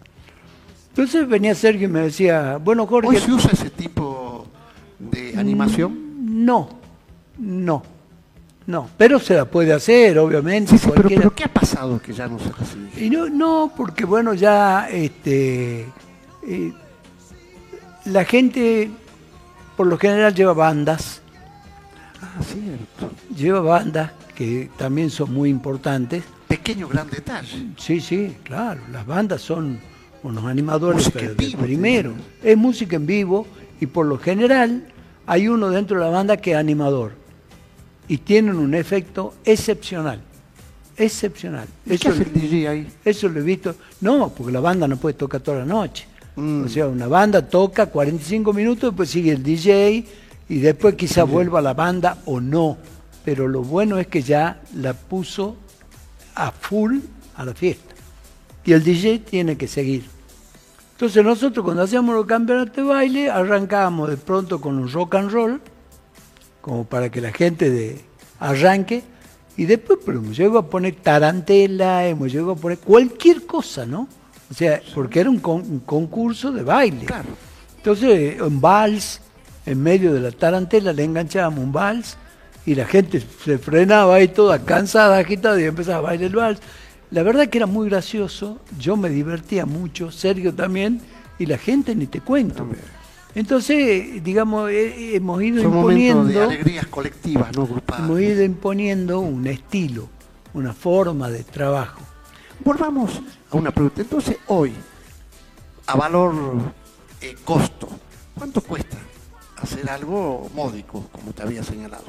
Entonces 0.96 1.28
venía 1.28 1.54
Sergio 1.54 1.90
y 1.90 1.92
me 1.92 2.00
decía, 2.00 2.58
bueno 2.64 2.88
Jorge, 2.88 3.10
¿Hoy 3.10 3.18
se 3.18 3.30
usa 3.30 3.52
ese 3.52 3.70
tipo 3.70 4.48
de 4.98 5.34
animación? 5.38 6.46
no, 6.46 6.70
no, 7.38 7.84
no, 8.66 8.90
pero 8.98 9.20
se 9.20 9.34
la 9.34 9.44
puede 9.44 9.74
hacer, 9.74 10.18
obviamente. 10.18 10.72
Sí, 10.72 10.78
sí, 10.78 10.90
pero, 10.96 11.36
¿qué 11.36 11.44
ha 11.44 11.50
pasado 11.50 12.02
que 12.02 12.14
ya 12.14 12.30
no 12.30 12.40
se 12.40 12.46
así? 12.62 13.06
Y 13.06 13.10
no, 13.10 13.28
no, 13.30 13.74
porque 13.76 14.06
bueno, 14.06 14.34
ya 14.34 14.88
este, 14.90 15.82
eh, 16.48 16.74
la 18.06 18.24
gente 18.24 18.90
por 19.76 19.88
lo 19.88 19.98
general 19.98 20.34
lleva 20.34 20.54
bandas, 20.54 21.22
Ah, 22.22 22.42
cierto. 22.42 23.12
lleva 23.36 23.60
bandas 23.60 24.12
que 24.34 24.70
también 24.78 25.10
son 25.10 25.34
muy 25.34 25.50
importantes. 25.50 26.24
Pequeño 26.48 26.88
gran 26.88 27.10
detalle. 27.10 27.68
Sí, 27.78 28.00
sí, 28.00 28.38
claro, 28.44 28.80
las 28.94 29.06
bandas 29.06 29.42
son 29.42 29.78
animadores 30.46 31.06
Música 31.06 31.20
en 31.20 31.28
de 31.28 31.46
vivo, 31.46 31.62
primero. 31.62 32.14
Es 32.44 32.58
música 32.58 32.96
en 32.96 33.06
vivo 33.06 33.48
y 33.80 33.86
por 33.86 34.06
lo 34.06 34.18
general 34.18 34.88
hay 35.26 35.48
uno 35.48 35.70
dentro 35.70 35.98
de 35.98 36.06
la 36.06 36.12
banda 36.12 36.38
que 36.38 36.52
es 36.52 36.58
animador 36.58 37.14
y 38.08 38.18
tienen 38.18 38.56
un 38.56 38.74
efecto 38.74 39.36
excepcional, 39.44 40.22
excepcional. 40.98 41.68
¿Y 41.86 41.90
qué 41.90 41.96
Eso, 41.96 42.10
hace 42.10 42.24
el 42.24 42.34
DJ 42.34 42.68
ahí? 42.68 42.88
eso 43.04 43.30
lo 43.30 43.40
he 43.40 43.44
visto. 43.44 43.76
No, 44.02 44.30
porque 44.30 44.52
la 44.52 44.60
banda 44.60 44.88
no 44.88 44.98
puede 44.98 45.16
tocar 45.16 45.42
toda 45.42 45.60
la 45.60 45.66
noche. 45.66 46.08
Mm. 46.36 46.66
O 46.66 46.70
sea, 46.70 46.88
una 46.88 47.08
banda 47.08 47.42
toca 47.48 47.88
45 47.88 48.54
minutos, 48.54 48.92
después 48.92 49.10
sigue 49.10 49.32
el 49.32 49.44
DJ 49.44 50.06
y 50.50 50.60
después 50.60 50.96
quizá 50.96 51.24
vuelva 51.24 51.62
la 51.62 51.74
banda 51.74 52.20
o 52.26 52.40
no. 52.40 52.78
Pero 53.24 53.48
lo 53.48 53.64
bueno 53.64 53.98
es 53.98 54.08
que 54.08 54.22
ya 54.22 54.62
la 54.76 54.94
puso 54.94 55.56
a 56.36 56.52
full 56.52 57.00
a 57.36 57.46
la 57.46 57.54
fiesta. 57.54 57.96
Y 58.64 58.74
el 58.74 58.84
DJ 58.84 59.20
tiene 59.20 59.58
que 59.58 59.68
seguir. 59.68 60.15
Entonces 60.96 61.24
nosotros 61.24 61.64
cuando 61.66 61.84
hacíamos 61.84 62.16
los 62.16 62.26
campeonatos 62.26 62.76
de 62.76 62.84
baile 62.84 63.30
arrancábamos 63.30 64.10
de 64.10 64.18
pronto 64.18 64.62
con 64.62 64.78
un 64.78 64.90
rock 64.92 65.16
and 65.16 65.32
roll, 65.32 65.62
como 66.62 66.86
para 66.86 67.10
que 67.12 67.20
la 67.22 67.32
gente 67.34 67.70
de, 67.70 68.02
arranque, 68.40 69.04
y 69.58 69.66
después 69.66 70.00
pero 70.06 70.20
hemos 70.20 70.38
llegado 70.38 70.60
a 70.60 70.70
poner 70.70 70.96
tarantela, 70.96 72.06
hemos 72.08 72.32
llegado 72.32 72.54
a 72.54 72.56
poner 72.56 72.78
cualquier 72.80 73.46
cosa, 73.46 73.86
¿no? 73.86 74.08
O 74.50 74.54
sea, 74.54 74.82
porque 74.94 75.20
era 75.22 75.30
un, 75.30 75.40
con- 75.40 75.62
un 75.62 75.80
concurso 75.80 76.52
de 76.52 76.64
baile. 76.64 77.06
Claro. 77.06 77.30
Entonces, 77.78 78.40
un 78.42 78.62
vals, 78.62 79.22
en 79.66 79.82
medio 79.82 80.14
de 80.14 80.22
la 80.22 80.32
tarantela 80.32 80.94
le 80.94 81.04
enganchábamos 81.04 81.60
un 81.60 81.72
vals 81.72 82.18
y 82.66 82.74
la 82.76 82.86
gente 82.86 83.22
se 83.44 83.58
frenaba 83.58 84.16
ahí 84.16 84.28
toda 84.30 84.64
cansada, 84.64 85.18
agitada 85.18 85.60
y 85.60 85.66
empezaba 85.66 85.98
a 85.98 86.02
bailar 86.02 86.26
el 86.28 86.36
vals. 86.36 86.60
La 87.16 87.24
verdad 87.24 87.48
que 87.48 87.60
era 87.60 87.66
muy 87.66 87.88
gracioso, 87.88 88.60
yo 88.78 88.98
me 88.98 89.08
divertía 89.08 89.66
mucho, 89.66 90.12
Sergio 90.12 90.54
también, 90.54 91.00
y 91.40 91.46
la 91.46 91.58
gente 91.58 91.96
ni 91.96 92.08
te 92.08 92.20
cuento. 92.20 92.68
Entonces, 93.34 94.22
digamos, 94.22 94.70
eh, 94.70 95.16
hemos 95.16 95.42
ido 95.42 95.62
Son 95.64 95.72
momentos 95.72 95.96
de 95.96 96.34
imponiendo, 96.34 96.44
alegrías 96.44 96.88
colectivas, 96.88 97.56
no 97.56 97.68
grupales. 97.68 98.04
hemos 98.06 98.20
ido 98.20 98.44
imponiendo 98.44 99.22
un 99.22 99.48
estilo, 99.48 100.10
una 100.54 100.74
forma 100.74 101.30
de 101.30 101.46
trabajo. 101.46 102.02
Volvamos 102.66 103.22
a 103.50 103.56
una 103.56 103.72
pregunta. 103.72 104.02
Entonces, 104.02 104.36
hoy, 104.48 104.74
a 105.88 105.96
valor 105.96 106.34
eh, 107.22 107.34
costo, 107.46 107.88
¿cuánto 108.38 108.60
cuesta 108.60 108.98
hacer 109.62 109.90
algo 109.90 110.50
módico, 110.54 111.08
como 111.14 111.32
te 111.32 111.44
había 111.44 111.64
señalado? 111.64 112.04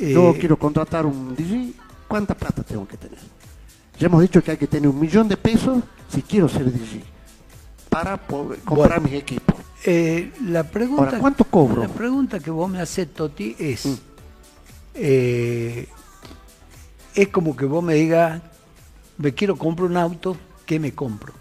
Yo 0.00 0.30
Eh, 0.30 0.38
quiero 0.40 0.58
contratar 0.58 1.06
un 1.06 1.36
DJ, 1.36 1.74
¿cuánta 2.08 2.34
plata 2.34 2.64
tengo 2.64 2.88
que 2.88 2.96
tener? 2.96 3.35
Ya 3.98 4.06
hemos 4.06 4.20
dicho 4.22 4.42
que 4.42 4.50
hay 4.52 4.56
que 4.56 4.66
tener 4.66 4.88
un 4.88 4.98
millón 5.00 5.28
de 5.28 5.36
pesos 5.36 5.82
si 6.08 6.22
quiero 6.22 6.48
ser 6.48 6.70
DJ, 6.70 7.02
para 7.88 8.16
poder 8.16 8.60
comprar 8.60 9.00
mis 9.00 9.14
equipos. 9.14 9.56
Eh, 9.84 10.32
la 10.46 10.64
pregunta, 10.64 11.04
Ahora, 11.04 11.18
¿cuánto 11.18 11.44
cobro? 11.44 11.82
La 11.82 11.88
pregunta 11.88 12.40
que 12.40 12.50
vos 12.50 12.68
me 12.68 12.80
haces, 12.80 13.12
Toti, 13.12 13.54
es, 13.58 13.86
Mm. 13.86 13.94
eh, 14.94 15.88
es 17.14 17.28
como 17.28 17.56
que 17.56 17.64
vos 17.64 17.82
me 17.82 17.94
digas, 17.94 18.40
me 19.18 19.32
quiero 19.32 19.56
comprar 19.56 19.88
un 19.90 19.96
auto, 19.96 20.36
¿qué 20.66 20.78
me 20.78 20.92
compro? 20.92 21.32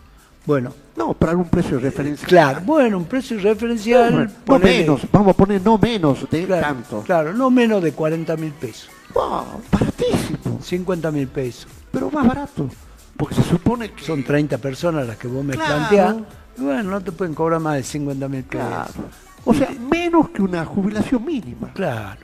Bueno, 0.46 0.74
No, 0.96 1.14
para 1.14 1.32
algún 1.32 1.50
precio 1.50 1.78
de 1.78 1.84
referencia. 1.84 2.28
claro, 2.28 2.62
bueno, 2.64 2.98
un 2.98 3.06
precio 3.06 3.38
referencial, 3.40 4.32
No, 4.48 4.54
no 4.58 4.60
menos, 4.60 5.02
vamos 5.12 5.30
a 5.34 5.34
poner 5.38 5.62
no 5.62 5.78
menos 5.78 6.30
de 6.30 6.46
claro, 6.46 6.62
tanto. 6.68 7.02
claro, 7.02 7.34
no 7.34 7.50
menos 7.50 7.82
de 7.84 7.92
40 7.94 8.38
mil 8.38 8.52
pesos, 8.54 8.90
Wow, 9.14 9.62
baratísimo, 9.72 10.60
50 10.62 11.12
mil 11.12 11.28
pesos. 11.28 11.68
Pero 11.96 12.12
más 12.12 12.28
barato. 12.28 12.70
Porque 13.18 13.36
se 13.36 13.44
supone 13.44 13.92
que... 13.92 14.04
Son 14.04 14.24
30 14.24 14.58
personas 14.60 15.08
las 15.08 15.18
que 15.18 15.28
vos 15.28 15.44
me 15.44 15.54
Claro. 15.54 15.74
planteás, 15.76 16.16
bueno, 16.58 16.84
no 16.92 17.02
te 17.02 17.12
pueden 17.12 17.34
cobrar 17.34 17.60
más 17.60 17.76
de 17.76 17.84
50 17.84 18.28
mil 18.30 18.44
pesos. 18.44 18.68
Claro. 18.68 18.92
O 19.46 19.54
sea, 19.54 19.70
menos 19.92 20.30
que 20.30 20.42
una 20.42 20.66
jubilación 20.66 21.24
mínima. 21.26 21.72
Claro. 21.74 22.20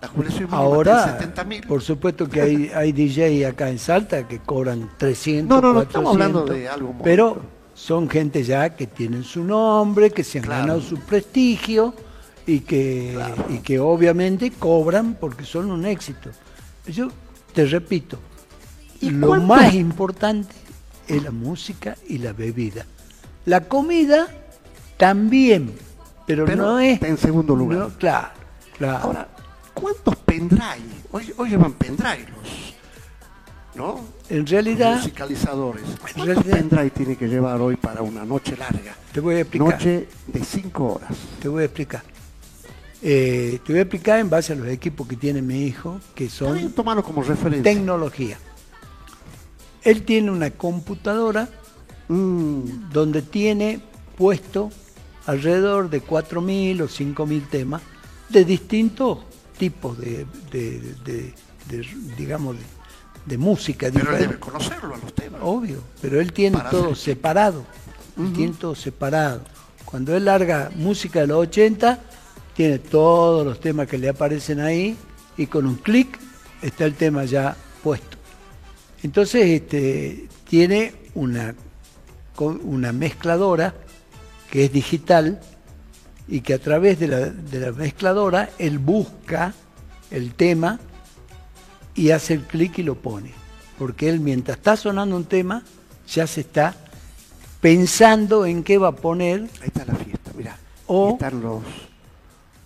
La 0.00 0.08
jubilación 0.08 0.44
mínima 0.44 0.56
Ahora, 0.58 1.02
tiene 1.04 1.18
70 1.18 1.44
mil. 1.44 1.66
por 1.66 1.82
supuesto 1.82 2.28
que 2.28 2.40
hay, 2.40 2.70
hay 2.74 2.92
DJ 2.92 3.46
acá 3.46 3.68
en 3.68 3.78
Salta 3.78 4.26
que 4.26 4.38
cobran 4.38 4.90
300, 4.96 5.48
No, 5.48 5.60
no, 5.60 5.68
no, 5.74 5.84
400, 5.84 5.88
estamos 5.88 6.12
hablando 6.14 6.44
de 6.52 6.68
algo. 6.68 6.94
Pero 7.04 7.40
son 7.74 8.08
gente 8.08 8.42
ya 8.42 8.70
que 8.76 8.86
tienen 8.86 9.24
su 9.24 9.44
nombre, 9.44 10.10
que 10.10 10.24
se 10.24 10.38
han 10.38 10.44
Claro. 10.44 10.60
ganado 10.62 10.80
su 10.80 10.96
prestigio 11.00 11.94
y 12.46 12.60
que, 12.60 13.18
y 13.50 13.58
que 13.58 13.78
obviamente 13.78 14.50
cobran 14.52 15.16
porque 15.20 15.44
son 15.44 15.70
un 15.70 15.84
éxito. 15.84 16.30
Yo 16.86 17.08
te 17.52 17.66
repito, 17.66 18.18
¿Y 19.00 19.10
lo 19.10 19.28
cuánto? 19.28 19.46
más 19.46 19.74
importante 19.74 20.54
es 21.08 21.22
la 21.22 21.30
música 21.30 21.96
y 22.08 22.18
la 22.18 22.32
bebida. 22.32 22.84
La 23.46 23.62
comida 23.62 24.28
también, 24.96 25.72
pero, 26.26 26.44
Pero 26.44 26.62
no 26.62 26.78
es... 26.78 26.94
está 26.94 27.08
en 27.08 27.16
segundo 27.18 27.56
lugar. 27.56 27.78
no, 27.78 27.88
claro, 27.90 28.28
claro. 28.76 29.04
Ahora, 29.04 29.28
¿cuántos 29.74 30.16
pendrive? 30.16 30.64
Hoy, 31.10 31.32
hoy 31.36 31.48
llevan 31.50 31.72
pendrive 31.72 32.26
los, 32.28 32.74
¿no? 33.74 34.00
en 34.28 34.40
Los 34.40 34.50
realidad... 34.50 34.96
musicalizadores. 34.96 35.82
¿Cuántos 36.00 36.26
realidad- 36.26 36.52
pendrive 36.58 36.90
tiene 36.90 37.16
que 37.16 37.26
llevar 37.26 37.60
hoy 37.60 37.76
para 37.76 38.02
una 38.02 38.24
noche 38.24 38.56
larga? 38.56 38.94
Te 39.12 39.20
voy 39.20 39.36
a 39.36 39.40
explicar. 39.40 39.68
Noche 39.72 40.08
de 40.26 40.44
5 40.44 40.84
horas. 40.94 41.10
Te 41.40 41.48
voy 41.48 41.62
a 41.62 41.64
explicar. 41.66 42.02
Eh, 43.02 43.58
te 43.64 43.72
voy 43.72 43.78
a 43.78 43.82
explicar 43.82 44.18
en 44.20 44.28
base 44.28 44.52
a 44.52 44.56
los 44.56 44.68
equipos 44.68 45.08
que 45.08 45.16
tiene 45.16 45.40
mi 45.40 45.64
hijo, 45.64 45.98
que 46.14 46.28
son 46.28 46.70
tomarlo 46.72 47.02
como 47.02 47.22
referencia. 47.22 47.62
tecnología. 47.72 48.38
Él 49.84 50.02
tiene 50.02 50.30
una 50.30 50.50
computadora 50.50 51.48
Mm, 52.12 52.90
donde 52.92 53.22
tiene 53.22 53.80
puesto 54.18 54.70
alrededor 55.26 55.88
de 55.90 56.02
4.000 56.02 56.80
o 56.82 56.88
5.000 56.88 57.48
temas 57.48 57.82
de 58.28 58.44
distintos 58.44 59.18
tipos 59.56 59.96
de, 59.96 60.26
de- 60.50 60.80
de- 61.04 61.34
de- 61.68 61.86
digamos, 62.18 62.56
de, 63.26 63.38
música. 63.38 63.90
pero 63.94 64.12
él 64.16 64.22
debe 64.22 64.40
conocerlo 64.40 64.96
a 64.96 64.98
los 64.98 65.14
temas. 65.14 65.40
Obvio, 65.44 65.84
pero 66.02 66.20
él 66.20 66.32
tiene 66.32 66.56
Para 66.56 66.70
todo 66.70 66.84
hacer- 66.92 66.96
separado. 67.14 67.64
Él 68.18 68.32
Tiene 68.32 68.54
todo 68.54 68.74
separado. 68.74 69.42
Cuando 69.84 70.16
él 70.16 70.24
larga 70.24 70.68
música 70.74 71.20
de 71.20 71.28
los 71.28 71.38
80, 71.46 72.00
tiene 72.56 72.80
todos 72.80 73.46
los 73.46 73.60
temas 73.60 73.86
que 73.86 73.98
le 73.98 74.08
aparecen 74.08 74.58
ahí 74.58 74.96
y 75.36 75.46
con 75.46 75.64
un 75.64 75.76
clic 75.76 76.18
está 76.60 76.86
el 76.86 76.94
tema 76.94 77.24
ya. 77.24 77.56
Entonces, 79.02 79.46
este, 79.46 80.28
tiene 80.48 80.94
una 81.14 81.54
una 82.40 82.92
mezcladora 82.92 83.74
que 84.50 84.64
es 84.64 84.72
digital 84.72 85.40
y 86.28 86.40
que 86.40 86.54
a 86.54 86.58
través 86.58 86.98
de 86.98 87.08
la, 87.08 87.20
de 87.26 87.60
la 87.60 87.72
mezcladora 87.72 88.50
él 88.58 88.78
busca 88.78 89.54
el 90.10 90.34
tema 90.34 90.78
y 91.94 92.10
hace 92.10 92.34
el 92.34 92.42
clic 92.42 92.78
y 92.78 92.82
lo 92.82 92.94
pone. 92.94 93.32
Porque 93.78 94.08
él 94.08 94.20
mientras 94.20 94.58
está 94.58 94.76
sonando 94.76 95.16
un 95.16 95.24
tema 95.24 95.62
ya 96.08 96.26
se 96.26 96.42
está 96.42 96.74
pensando 97.60 98.46
en 98.46 98.62
qué 98.62 98.78
va 98.78 98.88
a 98.88 98.96
poner. 98.96 99.42
Ahí 99.60 99.68
está 99.68 99.84
la 99.84 99.94
fiesta, 99.94 100.32
mirá. 100.36 100.56
O, 100.86 101.12
están 101.12 101.40
los, 101.40 101.62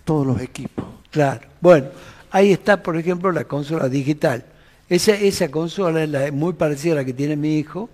todos 0.05 0.27
los 0.27 0.41
equipos. 0.41 0.85
Claro. 1.11 1.47
Bueno, 1.61 1.89
ahí 2.31 2.53
está, 2.53 2.83
por 2.83 2.97
ejemplo, 2.97 3.31
la 3.33 3.45
consola 3.45 3.89
digital. 3.89 4.45
Esa, 4.89 5.13
esa 5.13 5.51
consola 5.51 6.05
es 6.05 6.11
la, 6.11 6.31
muy 6.33 6.53
parecida 6.53 6.93
a 6.93 6.97
la 6.97 7.05
que 7.05 7.13
tiene 7.13 7.37
mi 7.37 7.59
hijo. 7.59 7.89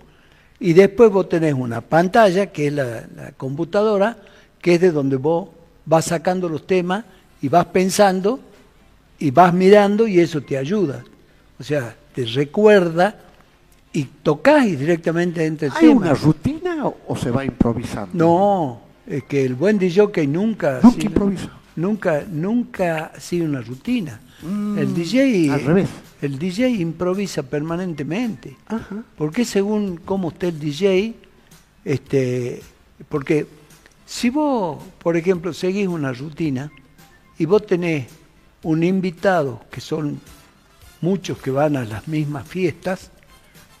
Y 0.59 0.73
después 0.73 1.11
vos 1.11 1.27
tenés 1.27 1.53
una 1.53 1.81
pantalla, 1.81 2.47
que 2.47 2.67
es 2.67 2.73
la, 2.73 3.07
la 3.15 3.31
computadora, 3.31 4.17
que 4.61 4.75
es 4.75 4.81
de 4.81 4.91
donde 4.91 5.15
vos 5.15 5.49
vas 5.85 6.05
sacando 6.05 6.47
los 6.47 6.67
temas 6.67 7.03
y 7.41 7.47
vas 7.47 7.65
pensando 7.65 8.39
y 9.17 9.31
vas 9.31 9.53
mirando 9.53 10.07
y 10.07 10.19
eso 10.19 10.41
te 10.41 10.57
ayuda. 10.57 11.03
O 11.59 11.63
sea, 11.63 11.95
te 12.13 12.25
recuerda 12.25 13.15
y 13.93 14.03
tocas 14.03 14.65
y 14.65 14.75
directamente 14.75 15.45
entre 15.45 15.67
el 15.67 15.73
¿Hay 15.75 15.87
una 15.87 16.13
rutina 16.13 16.85
o, 17.07 17.15
se 17.15 17.31
va 17.31 17.45
improvisando? 17.45 18.11
No, 18.13 18.81
es 19.05 19.23
que 19.23 19.45
el 19.45 19.55
buen 19.55 19.77
DJ 19.77 20.27
nunca... 20.27 20.79
Nunca 20.81 21.05
improvisa. 21.05 21.49
Nunca, 21.75 22.23
nunca 22.29 23.11
ha 23.15 23.19
sido 23.19 23.45
una 23.45 23.61
rutina. 23.61 24.19
el 24.41 24.87
mm, 24.87 24.93
DJ... 24.93 25.51
Al 25.51 25.65
revés. 25.65 25.89
El 26.21 26.37
DJ 26.37 26.69
improvisa 26.69 27.43
permanentemente. 27.43 28.55
Porque 29.17 29.43
según 29.43 29.97
cómo 29.97 30.29
esté 30.29 30.49
el 30.49 30.59
DJ, 30.59 31.15
este, 31.83 32.61
porque 33.09 33.47
si 34.05 34.29
vos, 34.29 34.83
por 35.01 35.17
ejemplo, 35.17 35.51
seguís 35.51 35.87
una 35.87 36.13
rutina 36.13 36.71
y 37.39 37.45
vos 37.45 37.65
tenés 37.65 38.07
un 38.63 38.83
invitado, 38.83 39.61
que 39.71 39.81
son 39.81 40.19
muchos 41.01 41.39
que 41.39 41.49
van 41.49 41.75
a 41.75 41.85
las 41.85 42.07
mismas 42.07 42.47
fiestas, 42.47 43.09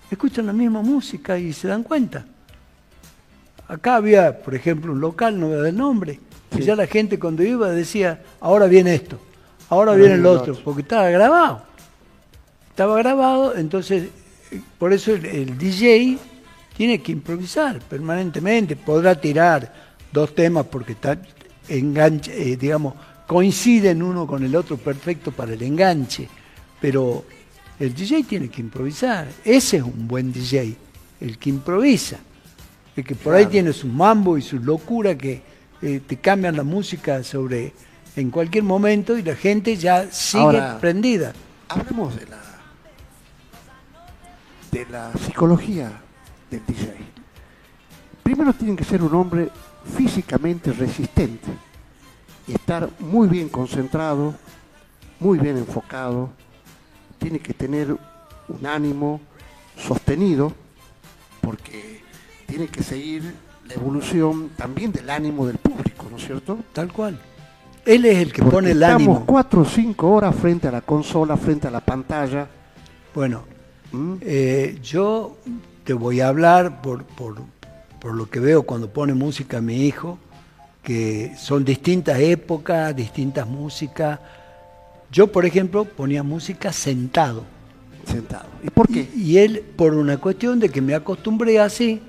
escuchan 0.09 0.47
la 0.47 0.53
misma 0.53 0.81
música 0.81 1.37
y 1.37 1.53
se 1.53 1.67
dan 1.67 1.83
cuenta. 1.83 2.25
Acá 3.67 3.95
había, 3.97 4.41
por 4.41 4.55
ejemplo, 4.55 4.91
un 4.91 4.99
local, 4.99 5.39
no 5.39 5.47
voy 5.47 5.57
a 5.57 5.61
dar 5.61 5.73
nombre, 5.73 6.19
que 6.49 6.61
ya 6.63 6.75
la 6.75 6.87
gente 6.87 7.19
cuando 7.19 7.43
iba 7.43 7.69
decía, 7.69 8.21
ahora 8.41 8.65
viene 8.65 8.95
esto, 8.95 9.19
ahora 9.69 9.93
viene 9.93 10.15
el 10.15 10.25
otro, 10.25 10.55
porque 10.55 10.81
estaba 10.81 11.09
grabado. 11.09 11.70
Estaba 12.71 12.97
grabado, 12.99 13.57
entonces, 13.57 14.07
por 14.79 14.93
eso 14.93 15.13
el, 15.13 15.57
DJ 15.57 16.17
tiene 16.75 17.01
que 17.01 17.11
improvisar 17.11 17.79
permanentemente, 17.79 18.77
podrá 18.77 19.19
tirar 19.19 19.73
dos 20.09 20.33
temas 20.33 20.65
porque 20.67 20.93
está 20.93 21.21
enganche, 21.67 22.31
eh, 22.31 22.55
digamos, 22.55 22.93
coinciden 23.27 24.01
uno 24.01 24.25
con 24.25 24.45
el 24.45 24.55
otro 24.55 24.77
perfecto 24.77 25.33
para 25.33 25.53
el 25.53 25.61
enganche, 25.61 26.29
pero 26.79 27.25
el 27.77 27.93
DJ 27.93 28.23
tiene 28.23 28.47
que 28.47 28.61
improvisar. 28.61 29.27
Ese 29.43 29.77
es 29.77 29.83
un 29.83 30.07
buen 30.07 30.31
DJ, 30.31 30.73
el 31.19 31.37
que 31.37 31.49
improvisa. 31.49 32.19
El 32.95 33.03
que 33.03 33.15
por 33.15 33.35
ahí 33.35 33.47
tiene 33.47 33.73
su 33.73 33.87
mambo 33.87 34.37
y 34.37 34.41
su 34.41 34.59
locura 34.59 35.17
que 35.17 35.41
eh, 35.81 35.99
te 36.07 36.17
cambian 36.17 36.55
la 36.55 36.63
música 36.63 37.21
sobre 37.21 37.73
en 38.15 38.31
cualquier 38.31 38.63
momento 38.63 39.17
y 39.17 39.23
la 39.23 39.35
gente 39.35 39.75
ya 39.75 40.09
sigue 40.09 40.61
prendida. 40.79 41.33
Hablemos 41.67 42.15
de 42.17 42.27
la 42.27 42.40
de 44.71 44.85
la 44.85 45.11
psicología 45.13 45.91
del 46.49 46.65
DJ. 46.65 46.95
Primero 48.23 48.53
tiene 48.53 48.75
que 48.75 48.83
ser 48.83 49.03
un 49.03 49.13
hombre 49.15 49.49
físicamente 49.97 50.71
resistente 50.71 51.49
y 52.47 52.53
estar 52.53 52.89
muy 52.99 53.27
bien 53.27 53.49
concentrado, 53.49 54.33
muy 55.19 55.39
bien 55.39 55.57
enfocado, 55.57 56.29
tiene 57.17 57.39
que 57.39 57.53
tener 57.53 57.95
un 58.47 58.65
ánimo 58.65 59.19
sostenido 59.77 60.53
porque 61.41 62.01
tiene 62.47 62.67
que 62.67 62.83
seguir 62.83 63.35
la 63.67 63.73
evolución 63.73 64.49
también 64.55 64.91
del 64.91 65.09
ánimo 65.09 65.45
del 65.45 65.57
público, 65.57 66.07
¿no 66.09 66.17
es 66.17 66.25
cierto? 66.25 66.59
Tal 66.73 66.91
cual. 66.91 67.19
Él 67.85 68.05
es 68.05 68.17
el 68.17 68.33
que 68.33 68.43
pone 68.43 68.71
el 68.71 68.83
ánimo. 68.83 69.11
Estamos 69.11 69.27
cuatro 69.27 69.61
o 69.61 69.65
cinco 69.65 70.11
horas 70.11 70.35
frente 70.35 70.67
a 70.67 70.71
la 70.71 70.81
consola, 70.81 71.35
frente 71.35 71.67
a 71.67 71.71
la 71.71 71.81
pantalla. 71.81 72.47
Bueno, 73.13 73.43
¿Mm? 73.91 74.13
eh, 74.21 74.79
yo 74.83 75.37
te 75.83 75.93
voy 75.93 76.21
a 76.21 76.27
hablar 76.27 76.81
por, 76.81 77.03
por, 77.03 77.35
por 77.99 78.13
lo 78.13 78.29
que 78.29 78.39
veo 78.39 78.63
cuando 78.63 78.91
pone 78.91 79.13
música 79.13 79.61
mi 79.61 79.85
hijo, 79.85 80.17
que 80.83 81.33
son 81.37 81.63
distintas 81.65 82.19
épocas, 82.19 82.95
distintas 82.95 83.47
músicas 83.47 84.19
yo, 85.11 85.27
por 85.27 85.45
ejemplo, 85.45 85.83
ponía 85.83 86.23
música 86.23 86.71
sentado. 86.71 87.43
Sentado. 88.05 88.45
¿Y 88.63 88.69
por 88.69 88.87
qué? 88.87 89.09
Y, 89.15 89.37
él, 89.37 89.61
por 89.75 89.93
una 89.93 90.17
cuestión 90.17 90.59
de 90.59 90.69
que 90.69 90.81
me 90.81 90.95
acostumbré 90.95 91.59
así, 91.59 92.01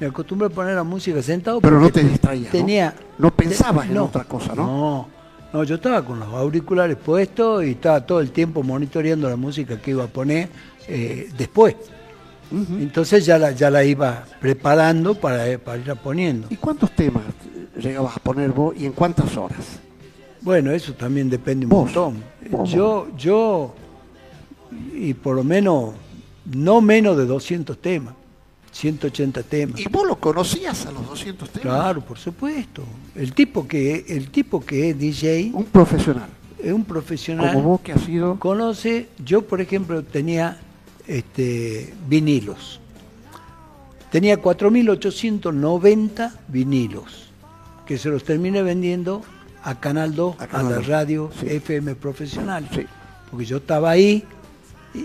me 0.00 0.06
acostumbré 0.06 0.46
a 0.46 0.50
poner 0.50 0.74
la 0.74 0.82
música 0.82 1.22
sentado. 1.22 1.60
Pero 1.60 1.78
no 1.78 1.90
te 1.90 2.02
distraías. 2.02 2.50
Tenía, 2.50 2.94
¿no? 3.18 3.30
pensabas 3.30 3.88
en 3.88 3.98
otra 3.98 4.24
cosa, 4.24 4.54
¿no? 4.54 4.66
No, 4.66 5.08
no, 5.52 5.64
yo 5.64 5.74
estaba 5.74 6.02
con 6.02 6.20
los 6.20 6.28
auriculares 6.28 6.96
puestos 6.96 7.64
y 7.64 7.72
estaba 7.72 8.04
todo 8.06 8.20
el 8.20 8.30
tiempo 8.30 8.62
monitoreando 8.62 9.28
la 9.28 9.36
música 9.36 9.80
que 9.80 9.90
iba 9.90 10.04
a 10.04 10.08
poner 10.08 10.48
eh, 10.88 11.30
después. 11.36 11.76
Entonces 12.52 13.24
ya 13.24 13.38
la, 13.38 13.52
ya 13.52 13.70
la 13.70 13.82
iba 13.82 14.24
preparando 14.40 15.14
para, 15.14 15.58
para 15.58 15.78
ir 15.78 15.94
poniendo. 15.96 16.48
¿Y 16.50 16.56
cuántos 16.56 16.90
temas 16.92 17.22
llegabas 17.76 18.16
a 18.16 18.20
poner 18.20 18.50
vos 18.50 18.74
y 18.76 18.84
en 18.84 18.92
cuántas 18.92 19.36
horas? 19.36 19.80
Bueno, 20.42 20.72
eso 20.72 20.92
también 20.92 21.30
depende 21.30 21.66
un 21.66 21.70
montón. 21.70 22.22
Yo, 22.64 23.08
yo, 23.16 23.74
y 24.92 25.14
por 25.14 25.36
lo 25.36 25.44
menos, 25.44 25.94
no 26.44 26.80
menos 26.80 27.16
de 27.16 27.26
200 27.26 27.78
temas, 27.78 28.14
180 28.72 29.42
temas. 29.44 29.80
¿Y 29.80 29.88
vos 29.88 30.06
lo 30.06 30.16
conocías 30.16 30.84
a 30.86 30.90
los 30.90 31.06
200 31.06 31.48
temas? 31.48 31.62
Claro, 31.62 32.00
por 32.02 32.18
supuesto. 32.18 32.82
El 33.14 33.32
tipo 33.32 33.66
que, 33.68 34.04
el 34.08 34.30
tipo 34.30 34.64
que 34.64 34.90
es 34.90 34.98
DJ... 34.98 35.52
Un 35.54 35.64
profesional. 35.64 36.28
Es 36.58 36.72
un 36.72 36.84
profesional. 36.84 37.54
Como 37.54 37.68
vos 37.70 37.80
que 37.80 37.92
has 37.92 38.02
sido... 38.02 38.38
Conoce, 38.38 39.08
yo 39.24 39.42
por 39.42 39.60
ejemplo 39.60 40.02
tenía 40.02 40.58
este, 41.06 41.92
vinilos. 42.08 42.80
Tenía 44.10 44.40
4.890 44.40 46.32
vinilos, 46.48 47.30
que 47.86 47.96
se 47.96 48.08
los 48.10 48.24
terminé 48.24 48.62
vendiendo 48.62 49.22
a 49.62 49.80
Canal 49.80 50.14
2, 50.14 50.36
a, 50.38 50.62
la 50.62 50.80
radio 50.80 51.30
FM 51.42 51.94
profesional. 51.94 52.68
Porque 53.30 53.46
yo 53.46 53.56
estaba 53.58 53.90
ahí 53.90 54.24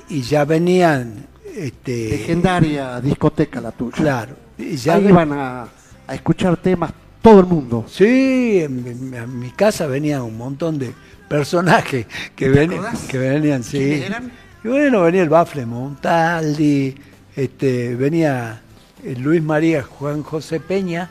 y, 0.09 0.21
ya 0.21 0.45
venían... 0.45 1.25
Este, 1.55 2.09
Legendaria 2.09 3.01
discoteca 3.01 3.61
la 3.61 3.71
tuya. 3.71 3.95
Claro. 3.95 4.35
Y 4.57 4.75
ya 4.75 4.95
ahí 4.95 5.07
iban 5.07 5.31
a, 5.33 5.67
escuchar 6.11 6.57
temas 6.57 6.91
todo 7.21 7.39
el 7.39 7.45
mundo. 7.45 7.85
Sí, 7.87 8.59
en, 8.61 9.39
mi 9.39 9.51
casa 9.51 9.87
venían 9.87 10.21
un 10.21 10.37
montón 10.37 10.77
de 10.77 10.93
personajes 11.27 12.05
que, 12.35 12.49
venían, 12.49 12.85
que 13.07 13.17
venían, 13.17 13.63
sí. 13.63 14.03
eran? 14.05 14.31
Y 14.63 14.67
bueno, 14.67 15.03
venía 15.03 15.21
el 15.21 15.29
Bafle 15.29 15.65
Montaldi, 15.65 16.95
este, 17.35 17.95
venía 17.95 18.61
Luis 19.03 19.41
María 19.43 19.83
Juan 19.83 20.23
José 20.23 20.59
Peña, 20.59 21.09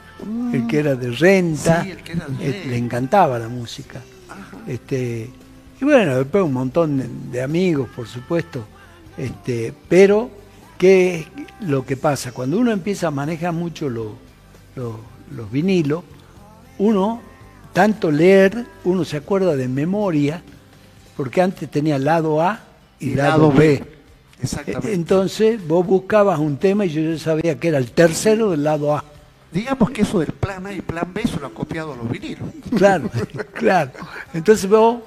el 0.53 0.67
que 0.67 0.81
era 0.81 0.97
de 0.97 1.13
renta, 1.13 1.87
eh, 2.41 2.65
le 2.69 2.77
encantaba 2.77 3.39
la 3.39 3.49
música. 3.49 4.03
Este, 4.67 5.31
y 5.81 5.85
bueno, 5.85 6.17
después 6.17 6.43
un 6.43 6.53
montón 6.53 7.31
de, 7.31 7.43
amigos, 7.43 7.89
por 7.95 8.09
supuesto. 8.09 8.65
Este, 9.17 9.73
pero, 9.89 10.29
¿qué 10.77 11.21
es 11.21 11.27
lo 11.61 11.87
que 11.87 11.97
pasa? 11.97 12.33
Cuando 12.33 12.59
uno 12.59 12.73
empieza 12.73 13.09
a 13.09 13.11
manejar 13.13 13.53
mucho 13.53 13.89
los 13.89 15.51
vinilos, 15.53 16.03
uno, 16.79 17.23
tanto 17.73 18.11
leer, 18.11 18.67
uno 18.85 19.05
se 19.05 19.19
acuerda 19.19 19.55
de 19.55 19.69
memoria, 19.69 20.43
porque 21.17 21.41
antes 21.41 21.71
tenía 21.71 21.99
lado 21.99 22.43
A 22.43 22.61
y, 23.01 23.15
lado, 23.15 23.53
B. 23.53 23.83
Exactamente. 24.43 24.93
Entonces 24.93 25.67
vos 25.67 25.87
buscabas 25.87 26.39
un 26.39 26.57
tema 26.57 26.85
y 26.85 26.91
yo 26.91 27.01
ya 27.03 27.19
sabía 27.19 27.59
que 27.59 27.69
era 27.69 27.79
el 27.79 27.91
tercero 27.91 28.51
del 28.51 28.65
lado 28.65 28.95
A. 28.95 29.05
Digamos 29.53 29.91
que 29.91 30.03
eso 30.03 30.19
del 30.19 30.33
plan 30.33 30.67
A 30.67 30.73
y 30.73 30.81
plan 30.81 31.13
B 31.15 31.23
se 31.23 31.41
lo 31.41 31.47
ha 31.47 31.51
copiado 31.51 31.97
los 31.97 32.11
vinilos. 32.11 32.49
Claro, 32.77 33.11
claro. 33.55 33.91
Entonces 34.35 34.69
vos 34.69 34.99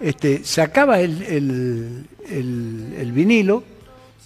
este, 0.00 0.44
sacabas 0.44 1.00
el, 1.00 2.06
el, 2.30 3.12
vinilo, 3.12 3.62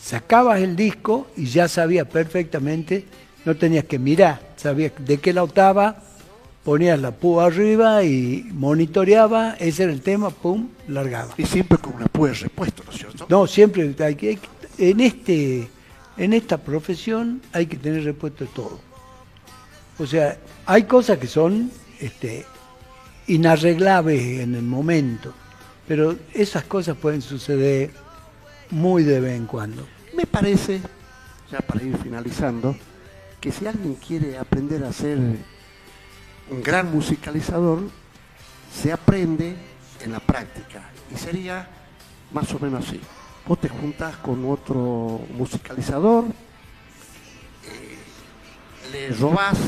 sacabas 0.00 0.60
el 0.60 0.76
disco 0.76 1.26
y 1.36 1.46
ya 1.46 1.66
sabías 1.66 2.06
perfectamente, 2.06 3.04
no 3.44 3.56
tenías 3.56 3.84
que 3.84 3.98
mirar, 3.98 4.40
sabías 4.56 4.92
de 4.98 5.18
qué 5.18 5.32
lado 5.32 5.48
estaba, 5.48 5.96
ponías 6.64 6.98
la 6.98 7.10
púa 7.12 7.46
arriba 7.46 8.02
y 8.02 8.48
monitoreaba, 8.52 9.54
ese 9.58 9.84
era 9.84 9.92
el 9.92 10.00
tema, 10.00 10.30
pum, 10.30 10.68
largaba. 10.88 11.34
Y 11.36 11.44
siempre 11.44 11.78
con 11.78 11.94
una 11.94 12.06
púa 12.06 12.28
de 12.28 12.34
repuesto, 12.34 12.82
¿no 12.84 12.92
es 12.92 12.98
cierto? 12.98 13.26
No, 13.28 13.46
siempre 13.46 13.94
hay 14.00 14.14
que, 14.16 14.38
en 14.78 15.00
este 15.00 15.68
en 16.16 16.32
esta 16.32 16.58
profesión 16.58 17.42
hay 17.52 17.66
que 17.66 17.76
tener 17.76 18.04
repuesto 18.04 18.44
de 18.44 18.50
todo. 18.50 18.80
O 19.98 20.06
sea, 20.06 20.38
hay 20.66 20.84
cosas 20.84 21.18
que 21.18 21.26
son 21.26 21.70
este, 22.00 22.44
inarreglables 23.26 24.40
en 24.40 24.54
el 24.54 24.62
momento, 24.62 25.32
pero 25.86 26.16
esas 26.32 26.64
cosas 26.64 26.96
pueden 26.96 27.22
suceder 27.22 27.90
muy 28.70 29.02
de 29.02 29.20
vez 29.20 29.36
en 29.36 29.46
cuando. 29.46 29.86
Me 30.16 30.26
parece, 30.26 30.80
ya 31.50 31.58
para 31.58 31.82
ir 31.82 31.96
finalizando, 31.98 32.76
que 33.40 33.52
si 33.52 33.66
alguien 33.66 33.94
quiere 33.94 34.38
aprender 34.38 34.84
a 34.84 34.92
ser 34.92 35.18
un 36.50 36.62
gran 36.62 36.92
musicalizador, 36.92 37.80
se 38.72 38.92
aprende 38.92 39.56
en 40.00 40.12
la 40.12 40.20
práctica. 40.20 40.90
Y 41.12 41.16
sería 41.16 41.68
más 42.32 42.52
o 42.52 42.58
menos 42.58 42.86
así. 42.86 43.00
Vos 43.46 43.60
te 43.60 43.68
juntás 43.68 44.16
con 44.16 44.44
otro 44.50 45.20
musicalizador, 45.36 46.24
eh, 46.24 47.96
le 48.92 49.08
robás 49.10 49.58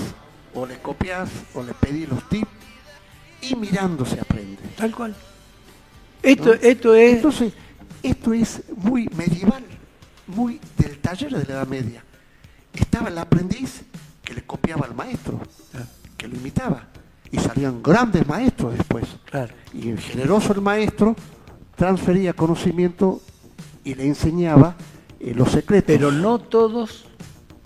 o 0.54 0.66
le 0.66 0.78
copias 0.78 1.28
o 1.54 1.62
le 1.62 1.74
pedís 1.74 2.08
los 2.08 2.26
tips 2.28 2.48
y 3.42 3.54
mirando 3.54 4.04
se 4.04 4.18
aprende. 4.20 4.62
Tal 4.76 4.94
cual. 4.94 5.14
Esto, 6.22 6.54
esto 6.54 6.94
es... 6.94 7.16
Entonces, 7.16 7.52
esto 8.02 8.32
es 8.32 8.62
muy 8.76 9.08
medieval, 9.08 9.64
muy 10.26 10.60
del 10.78 10.98
taller 10.98 11.30
de 11.32 11.44
la 11.44 11.54
Edad 11.54 11.66
Media. 11.66 12.02
Estaba 12.72 13.08
el 13.08 13.18
aprendiz 13.18 13.82
que 14.24 14.34
le 14.34 14.42
copiaba 14.42 14.86
al 14.86 14.94
maestro, 14.94 15.40
Ah. 15.74 15.84
Que 16.16 16.28
lo 16.28 16.36
imitaba. 16.36 16.88
Y 17.30 17.38
salían 17.38 17.82
grandes 17.82 18.26
maestros 18.26 18.74
después. 18.76 19.04
Claro. 19.30 19.52
Y 19.74 19.90
el 19.90 19.98
generoso 19.98 20.52
el 20.52 20.60
maestro 20.60 21.16
transfería 21.74 22.32
conocimiento 22.32 23.20
y 23.84 23.94
le 23.94 24.06
enseñaba 24.06 24.76
eh, 25.20 25.34
los 25.34 25.50
secretos. 25.50 25.86
Pero 25.94 26.12
no 26.12 26.38
todos 26.38 27.06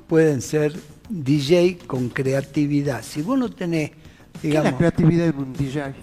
pueden 0.08 0.40
ser 0.40 0.74
DJ 1.08 1.78
con 1.86 2.08
creatividad. 2.08 3.02
Si 3.02 3.22
vos 3.22 3.38
no 3.38 3.50
tenés, 3.50 3.90
¿Qué 4.40 4.48
es 4.48 4.54
la 4.54 4.60
digamos, 4.62 4.78
creatividad 4.78 5.26
en 5.28 5.36
un 5.38 5.52
DJ? 5.52 5.80
eh, 5.82 5.94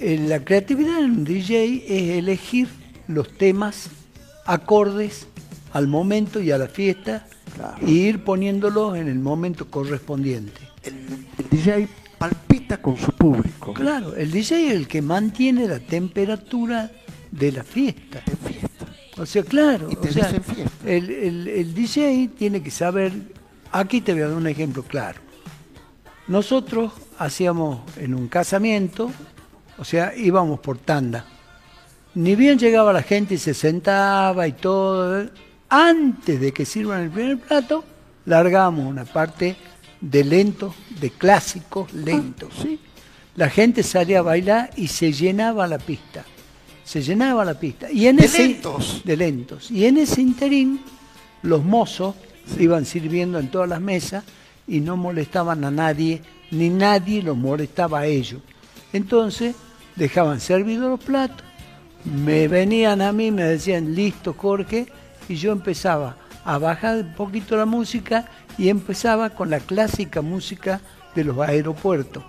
eh, 0.00 0.24
la 0.28 0.44
creatividad 0.44 0.98
en 0.98 1.10
un 1.10 1.24
DJ 1.24 1.84
es 1.86 2.18
elegir 2.18 2.68
los 3.08 3.32
temas 3.36 3.88
acordes 4.44 5.26
al 5.72 5.86
momento 5.88 6.40
y 6.40 6.50
a 6.50 6.58
la 6.58 6.68
fiesta 6.68 7.26
Claro. 7.56 7.76
y 7.84 7.92
ir 8.06 8.22
poniéndolos 8.22 8.96
en 8.96 9.08
el 9.08 9.18
momento 9.18 9.68
correspondiente. 9.70 10.60
El, 10.82 10.94
el 11.38 11.48
DJ 11.50 11.88
palpita 12.18 12.80
con 12.80 12.96
su 12.96 13.12
público. 13.12 13.72
Claro, 13.74 14.14
el 14.16 14.30
DJ 14.30 14.68
es 14.68 14.72
el 14.74 14.88
que 14.88 15.02
mantiene 15.02 15.66
la 15.68 15.78
temperatura 15.80 16.90
de 17.30 17.52
la 17.52 17.62
fiesta. 17.64 18.22
De 18.26 18.36
fiesta. 18.36 18.86
O 19.18 19.26
sea, 19.26 19.42
claro, 19.42 19.88
Y 19.90 19.96
te 19.96 20.08
o 20.08 20.12
sea, 20.12 20.24
fiesta. 20.26 20.70
el, 20.86 21.10
el- 21.10 21.48
el 21.48 21.74
DJ 21.74 22.30
tiene 22.38 22.62
que 22.62 22.70
saber, 22.70 23.12
aquí 23.72 24.00
te 24.00 24.12
voy 24.12 24.22
a 24.22 24.28
dar 24.28 24.36
un 24.36 24.46
ejemplo 24.46 24.82
claro. 24.82 25.20
Nosotros 26.28 26.92
hacíamos 27.18 27.80
en 27.96 28.14
un 28.14 28.28
casamiento, 28.28 29.10
o 29.78 29.84
sea, 29.84 30.14
íbamos 30.16 30.60
por 30.60 30.78
tanda. 30.78 31.24
Ni 32.14 32.36
bien 32.36 32.58
llegaba 32.58 32.92
la 32.92 33.02
gente 33.02 33.34
y 33.34 33.38
se 33.38 33.54
sentaba 33.54 34.46
y 34.46 34.52
todo, 34.52 35.28
antes 35.68 36.40
de 36.40 36.52
que 36.52 36.64
sirvan 36.66 37.02
el 37.04 37.10
primer 37.10 37.38
plato, 37.38 37.84
largamos 38.26 38.84
una 38.86 39.04
parte 39.04 39.56
de 40.00 40.24
lentos, 40.24 40.74
de 41.00 41.10
clásicos 41.10 41.92
lentos. 41.92 42.54
Sí. 42.62 42.78
La 43.36 43.50
gente 43.50 43.82
salía 43.82 44.20
a 44.20 44.22
bailar 44.22 44.70
y 44.76 44.88
se 44.88 45.12
llenaba 45.12 45.66
la 45.66 45.78
pista. 45.78 46.24
Se 46.84 47.02
llenaba 47.02 47.44
la 47.44 47.58
pista. 47.58 47.90
Y 47.90 48.06
en 48.06 48.16
De 48.16 48.26
ese, 48.26 48.48
lentos. 48.48 49.02
De 49.04 49.16
lentos. 49.16 49.70
Y 49.70 49.86
en 49.86 49.98
ese 49.98 50.22
interín, 50.22 50.80
los 51.42 51.64
mozos 51.64 52.14
iban 52.58 52.84
sirviendo 52.84 53.38
en 53.38 53.50
todas 53.50 53.68
las 53.68 53.80
mesas 53.80 54.24
y 54.66 54.80
no 54.80 54.96
molestaban 54.96 55.64
a 55.64 55.70
nadie, 55.70 56.22
ni 56.50 56.68
nadie 56.68 57.22
los 57.22 57.36
molestaba 57.36 58.00
a 58.00 58.06
ellos. 58.06 58.40
Entonces, 58.92 59.54
dejaban 59.96 60.40
servidos 60.40 60.90
los 60.90 61.00
platos, 61.00 61.44
me 62.04 62.48
venían 62.48 63.02
a 63.02 63.12
mí, 63.12 63.30
me 63.30 63.42
decían, 63.42 63.94
listo 63.94 64.34
Jorge, 64.34 64.86
y 65.28 65.34
yo 65.34 65.52
empezaba 65.52 66.16
a 66.44 66.58
bajar 66.58 66.98
un 66.98 67.14
poquito 67.14 67.56
la 67.56 67.66
música 67.66 68.28
y 68.58 68.68
empezaba 68.68 69.30
con 69.30 69.50
la 69.50 69.60
clásica 69.60 70.20
música 70.20 70.80
de 71.14 71.24
los 71.24 71.38
aeropuertos, 71.38 72.24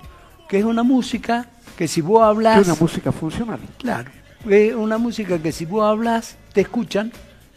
que 0.48 0.60
es 0.60 0.66
una 0.66 0.84
música 0.84 1.48
que 1.78 1.88
si 1.88 2.02
vos 2.02 2.22
Es 2.22 2.28
hablas, 2.28 2.66
una 2.68 2.76
música 2.80 3.12
funcional. 3.12 3.60
claro, 3.78 4.10
es 4.48 4.74
una 4.76 4.98
música 4.98 5.38
que 5.40 5.52
si 5.52 5.66
vos 5.66 5.84
hablas, 5.84 6.38
te 6.54 6.62
escuchan, 6.62 7.12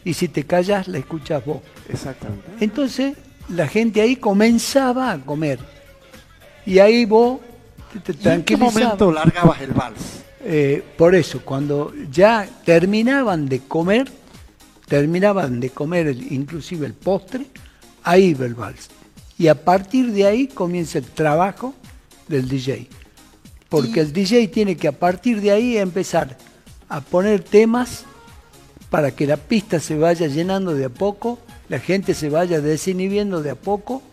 y 0.05 0.13
si 0.15 0.27
te 0.27 0.43
callas, 0.45 0.87
la 0.89 0.97
escuchas 0.97 1.45
vos. 1.45 1.59
Exactamente. 1.87 2.43
Entonces 2.59 3.15
la 3.49 3.67
gente 3.67 4.01
ahí 4.01 4.15
comenzaba 4.17 5.11
a 5.11 5.17
comer. 5.19 5.59
Y 6.65 6.79
ahí 6.79 7.05
vos 7.05 7.39
te, 8.03 8.13
te 8.13 8.29
¿Y 8.29 8.33
en 8.33 8.43
qué 8.43 8.57
momento 8.57 9.11
largabas 9.11 9.61
el 9.61 9.71
vals? 9.71 10.23
Eh, 10.45 10.83
por 10.97 11.15
eso, 11.15 11.41
cuando 11.45 11.93
ya 12.11 12.47
terminaban 12.65 13.47
de 13.47 13.59
comer, 13.61 14.11
terminaban 14.87 15.59
de 15.59 15.69
comer 15.69 16.07
el- 16.07 16.31
inclusive 16.33 16.85
el 16.85 16.93
postre, 16.93 17.45
ahí 18.03 18.25
iba 18.25 18.45
el 18.45 18.55
vals. 18.55 18.89
Y 19.37 19.47
a 19.47 19.63
partir 19.63 20.11
de 20.11 20.25
ahí 20.25 20.47
comienza 20.47 20.99
el 20.99 21.05
trabajo 21.05 21.73
del 22.27 22.47
DJ. 22.47 22.87
Porque 23.69 24.01
el 24.01 24.13
DJ 24.13 24.47
tiene 24.49 24.77
que 24.77 24.87
a 24.87 24.91
partir 24.91 25.41
de 25.41 25.51
ahí 25.51 25.77
empezar 25.77 26.37
a 26.87 27.01
poner 27.01 27.43
temas 27.43 28.05
para 28.89 29.11
que 29.11 29.25
la 29.25 29.37
pista 29.37 29.79
se 29.79 29.97
vaya 29.97 30.27
llenando 30.27 30.75
de 30.75 30.85
a 30.85 30.89
poco, 30.89 31.39
la 31.67 31.79
gente 31.79 32.13
se 32.13 32.29
vaya 32.29 32.61
desinhibiendo 32.61 33.41
de 33.41 33.49
a 33.49 33.55
poco 33.55 34.03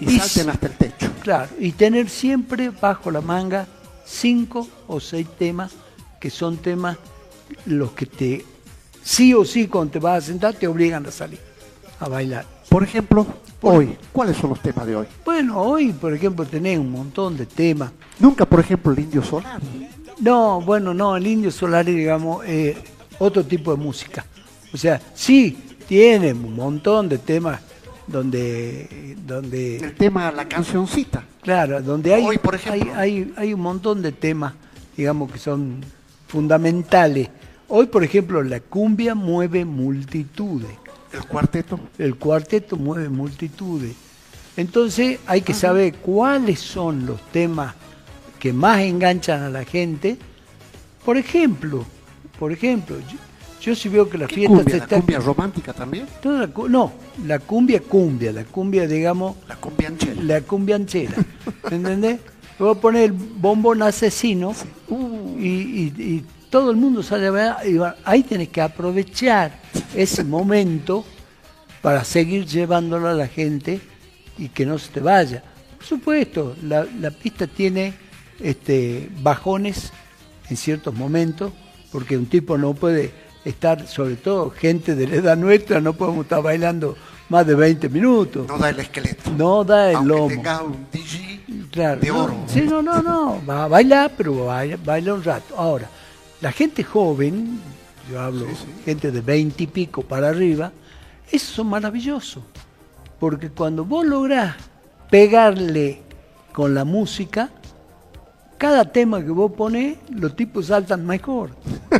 Y 0.00 0.18
salten 0.18 0.48
hasta 0.48 0.68
el 0.68 0.72
techo. 0.72 1.12
Claro, 1.22 1.50
y 1.58 1.72
tener 1.72 2.08
siempre 2.08 2.70
bajo 2.70 3.10
la 3.10 3.20
manga 3.20 3.66
cinco 4.06 4.66
o 4.88 4.98
seis 5.00 5.28
temas 5.38 5.72
que 6.18 6.30
son 6.30 6.56
temas 6.56 6.96
los 7.66 7.92
que 7.92 8.06
te, 8.06 8.44
sí 9.02 9.34
o 9.34 9.44
sí, 9.44 9.68
cuando 9.68 9.92
te 9.92 9.98
vas 9.98 10.24
a 10.24 10.26
sentar, 10.28 10.54
te 10.54 10.66
obligan 10.66 11.04
a 11.06 11.10
salir 11.10 11.38
a 12.00 12.08
bailar. 12.08 12.46
Por 12.72 12.82
ejemplo, 12.82 13.26
hoy, 13.60 13.98
¿cuáles 14.12 14.34
son 14.38 14.48
los 14.48 14.60
temas 14.60 14.86
de 14.86 14.96
hoy? 14.96 15.06
Bueno, 15.26 15.60
hoy, 15.60 15.92
por 15.92 16.14
ejemplo, 16.14 16.46
tenés 16.46 16.78
un 16.78 16.90
montón 16.90 17.36
de 17.36 17.44
temas. 17.44 17.92
Nunca, 18.18 18.46
por 18.46 18.60
ejemplo, 18.60 18.92
el 18.92 19.00
indio 19.00 19.22
solar. 19.22 19.60
No, 20.18 20.58
bueno, 20.62 20.94
no, 20.94 21.14
el 21.16 21.26
Indio 21.26 21.50
Solar, 21.50 21.84
digamos, 21.84 22.42
eh, 22.46 22.74
otro 23.18 23.44
tipo 23.44 23.72
de 23.72 23.76
música. 23.76 24.24
O 24.72 24.78
sea, 24.78 24.98
sí, 25.14 25.58
tiene 25.86 26.32
un 26.32 26.56
montón 26.56 27.10
de 27.10 27.18
temas 27.18 27.60
donde, 28.06 29.16
donde 29.26 29.76
El 29.76 29.94
tema, 29.94 30.32
la 30.32 30.48
cancioncita. 30.48 31.24
Claro, 31.42 31.82
donde 31.82 32.14
hay, 32.14 32.24
Hoy, 32.24 32.38
por 32.38 32.54
ejemplo. 32.54 32.94
hay, 32.94 33.20
hay, 33.20 33.34
hay 33.36 33.52
un 33.52 33.60
montón 33.60 34.00
de 34.00 34.12
temas, 34.12 34.54
digamos, 34.96 35.30
que 35.30 35.38
son 35.38 35.84
fundamentales. 36.26 37.28
Hoy, 37.68 37.86
por 37.86 38.02
ejemplo, 38.02 38.42
la 38.42 38.60
cumbia 38.60 39.14
mueve 39.14 39.66
multitudes, 39.66 40.70
El 41.12 41.24
cuarteto. 41.26 41.78
el 41.98 42.16
cuarteto 42.16 42.76
mueve 42.76 43.08
multitudes. 43.08 43.94
Entonces 44.56 45.18
hay 45.26 45.40
que 45.42 45.54
saber 45.54 45.94
cuáles 45.96 46.60
son 46.60 47.06
los 47.06 47.20
temas 47.30 47.74
que 48.38 48.52
más 48.52 48.80
enganchan 48.80 49.42
a 49.42 49.48
la 49.50 49.64
gente. 49.64 50.16
Por 51.04 51.16
ejemplo, 51.16 51.84
por 52.38 52.52
ejemplo, 52.52 52.96
yo, 53.00 53.16
yo 53.60 53.74
si 53.74 53.88
veo 53.88 54.08
que 54.10 54.18
la 54.18 54.26
¿Qué 54.26 54.34
fiesta 54.36 54.54
cumbia? 54.56 54.72
se 54.72 54.78
¿La 54.78 54.84
está... 54.84 54.96
cumbia 54.96 55.18
romántica 55.20 55.72
también? 55.72 56.06
toda 56.22 56.40
la 56.40 56.48
cu- 56.48 56.68
no, 56.68 56.92
la 57.26 57.38
cumbia 57.38 57.80
cumbia, 57.80 58.32
la 58.32 58.44
cumbia, 58.44 58.86
digamos, 58.86 59.36
La 59.48 59.56
cumbia 59.56 59.88
anchera. 59.88 60.22
la 60.22 60.40
cumbianchera, 60.42 61.14
¿entendés? 61.70 62.20
Voy 62.58 62.70
a 62.70 62.74
poner 62.74 63.04
el 63.04 63.12
bombón 63.12 63.82
asesino 63.82 64.54
y, 65.38 65.46
y- 65.46 65.94
y 65.98 66.24
todo 66.50 66.70
el 66.70 66.76
mundo 66.76 67.02
sale 67.02 67.28
a 67.28 67.30
ver, 67.30 67.52
y 67.66 67.74
va- 67.74 67.96
ahí 68.04 68.22
tenés 68.22 68.48
que 68.50 68.60
aprovechar 68.60 69.61
ese 69.94 70.24
momento 70.24 71.04
para 71.80 72.04
seguir 72.04 72.46
llevándolo 72.46 73.08
a 73.08 73.14
la 73.14 73.26
gente 73.28 73.80
y 74.38 74.48
que 74.48 74.64
no 74.66 74.78
se 74.78 74.90
te 74.90 75.00
vaya. 75.00 75.42
Por 75.76 75.84
supuesto, 75.86 76.54
la, 76.62 76.86
la 77.00 77.10
pista 77.10 77.46
tiene 77.46 77.94
este, 78.40 79.08
bajones 79.20 79.92
en 80.48 80.56
ciertos 80.56 80.94
momentos, 80.94 81.52
porque 81.90 82.16
un 82.16 82.26
tipo 82.26 82.56
no 82.56 82.74
puede 82.74 83.12
estar, 83.44 83.86
sobre 83.88 84.16
todo 84.16 84.50
gente 84.50 84.94
de 84.94 85.08
la 85.08 85.16
edad 85.16 85.36
nuestra, 85.36 85.80
no 85.80 85.92
podemos 85.94 86.24
estar 86.24 86.42
bailando 86.42 86.96
más 87.28 87.46
de 87.46 87.54
20 87.54 87.88
minutos. 87.88 88.46
No 88.46 88.58
da 88.58 88.70
el 88.70 88.80
esqueleto. 88.80 89.30
No 89.32 89.64
da 89.64 89.90
el 89.90 89.96
Aunque 89.96 90.08
lomo. 90.08 90.28
tenga 90.28 90.62
un 90.62 90.86
DJ 90.92 91.40
Claro, 91.72 92.00
de 92.00 92.08
no, 92.08 92.24
oro. 92.24 92.36
sí, 92.46 92.60
no, 92.62 92.82
no, 92.82 93.00
no, 93.02 93.40
va 93.48 93.64
a 93.64 93.68
bailar, 93.68 94.12
pero 94.16 94.44
baila, 94.46 94.76
baila 94.84 95.14
un 95.14 95.24
rato. 95.24 95.56
Ahora, 95.56 95.88
la 96.40 96.52
gente 96.52 96.84
joven, 96.84 97.58
yo 98.10 98.20
hablo 98.20 98.46
gente 98.84 99.10
de 99.10 99.20
20 99.20 99.62
y 99.62 99.66
pico 99.66 100.02
para 100.02 100.28
arriba, 100.28 100.72
esos 101.30 101.50
son 101.54 101.68
maravillosos. 101.68 102.42
Porque 103.18 103.50
cuando 103.50 103.84
vos 103.84 104.04
lográs 104.06 104.56
pegarle 105.10 106.02
con 106.52 106.74
la 106.74 106.84
música, 106.84 107.50
cada 108.58 108.84
tema 108.84 109.22
que 109.22 109.30
vos 109.30 109.52
ponés, 109.52 109.98
los 110.10 110.34
tipos 110.36 110.66
saltan 110.66 111.06
mejor 111.06 111.50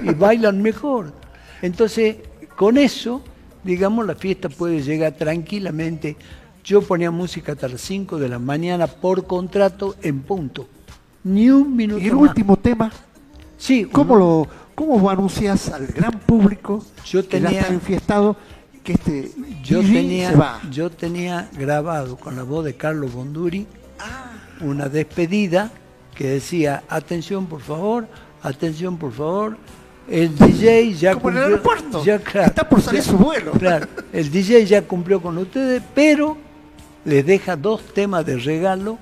y 0.02 0.10
bailan 0.14 0.60
mejor. 0.62 1.12
Entonces, 1.60 2.16
con 2.56 2.76
eso, 2.78 3.22
digamos, 3.64 4.06
la 4.06 4.14
fiesta 4.14 4.48
puede 4.48 4.82
llegar 4.82 5.12
tranquilamente 5.12 6.16
yo 6.64 6.80
ponía 6.80 7.10
música 7.10 7.52
hasta 7.52 7.66
las 7.66 7.80
5 7.80 8.18
de 8.18 8.28
la 8.28 8.38
mañana 8.38 8.86
por 8.86 9.26
contrato 9.26 9.96
en 10.00 10.20
punto. 10.22 10.68
Ni 11.24 11.50
un 11.50 11.74
minuto 11.74 12.00
Y 12.00 12.06
el 12.06 12.12
más. 12.14 12.22
último 12.22 12.56
tema, 12.56 12.92
Sí, 13.58 13.84
¿cómo, 13.84 14.14
un- 14.14 14.18
lo, 14.20 14.48
¿cómo 14.74 14.98
vos 14.98 15.12
anuncias 15.12 15.68
al 15.70 15.86
gran 15.86 16.12
público 16.20 16.84
Yo 17.04 17.26
que 17.28 17.40
ya 17.40 17.46
tenía- 17.48 17.60
está 17.62 17.72
enfiestado 17.74 18.36
que 18.84 18.92
este 18.94 19.32
yo 19.62 19.80
DJ 19.80 19.94
tenía, 19.94 20.30
se 20.30 20.36
va? 20.36 20.60
yo 20.70 20.90
tenía 20.90 21.48
grabado 21.52 22.16
con 22.16 22.34
la 22.36 22.42
voz 22.42 22.64
de 22.64 22.74
Carlos 22.76 23.12
Bonduri 23.12 23.66
Ah, 24.00 24.32
una 24.60 24.88
despedida 24.88 25.70
que 26.14 26.26
decía, 26.28 26.82
atención 26.88 27.46
por 27.46 27.60
favor, 27.60 28.06
atención 28.42 28.96
por 28.98 29.12
favor, 29.12 29.56
el 30.08 30.36
DJ 30.36 30.92
ya 30.94 31.14
Como 31.14 31.30
en 31.30 31.36
el 31.36 31.42
cumplió, 31.42 31.56
aeropuerto, 31.72 32.04
ya, 32.04 32.18
claro, 32.18 32.48
está 32.48 32.68
por 32.68 32.82
salir 32.82 33.00
ya- 33.02 33.10
su 33.10 33.16
vuelo. 33.16 33.52
Claro, 33.52 33.86
el 34.12 34.30
DJ 34.30 34.66
ya 34.66 34.82
cumplió 34.82 35.22
con 35.22 35.38
ustedes, 35.38 35.80
pero 35.94 36.36
les 37.04 37.24
deja 37.24 37.54
dos 37.56 37.82
temas 37.94 38.26
de 38.26 38.36
regalo 38.38 38.98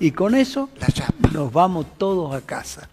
y 0.00 0.10
con 0.10 0.34
eso 0.34 0.68
nos 1.32 1.52
vamos 1.52 1.86
todos 1.96 2.34
a 2.34 2.40
casa. 2.40 2.88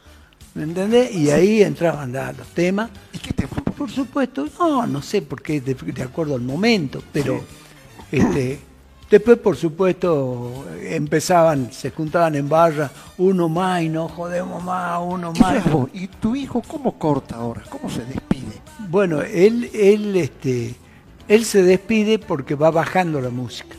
¿Me 0.58 0.64
entendés? 0.64 1.14
Y 1.14 1.30
ahí 1.30 1.62
entraban 1.62 2.12
la- 2.12 2.34
los 2.34 2.48
temas. 2.48 2.90
¿Y 3.14 3.20
qué 3.20 3.32
tema? 3.32 3.50
Por 3.78 3.92
supuesto, 3.92 4.48
no, 4.60 4.88
no 4.88 5.02
sé 5.04 5.22
por 5.22 5.42
qué, 5.42 5.62
de, 5.62 5.76
de 5.76 6.02
acuerdo 6.02 6.34
al 6.34 6.42
momento, 6.42 7.02
pero 7.14 7.42
este, 8.12 8.60
después, 9.10 9.38
por 9.38 9.56
supuesto, 9.56 10.66
empezaban, 10.82 11.72
se 11.72 11.92
juntaban 11.92 12.34
en 12.36 12.50
barra, 12.50 12.90
uno 13.20 13.48
más 13.50 13.84
y 13.84 13.90
no 13.90 14.08
jodemos 14.10 14.64
más, 14.64 15.00
uno 15.06 15.32
¿Qué 15.34 15.40
más. 15.42 15.72
vos? 15.72 15.90
¿Y 15.94 16.08
tu 16.08 16.36
hijo 16.36 16.62
cómo 16.68 16.98
corta 16.98 17.36
ahora? 17.36 17.62
¿Cómo 17.70 17.88
se 17.90 18.04
despide? 18.06 18.60
Bueno, 18.90 19.22
él, 19.22 19.70
él, 19.76 20.16
este, 20.16 20.74
él 21.28 21.46
se 21.46 21.62
despide 21.62 22.18
porque 22.18 22.56
va 22.56 22.72
bajando 22.72 23.22
la 23.22 23.30
música. 23.30 23.76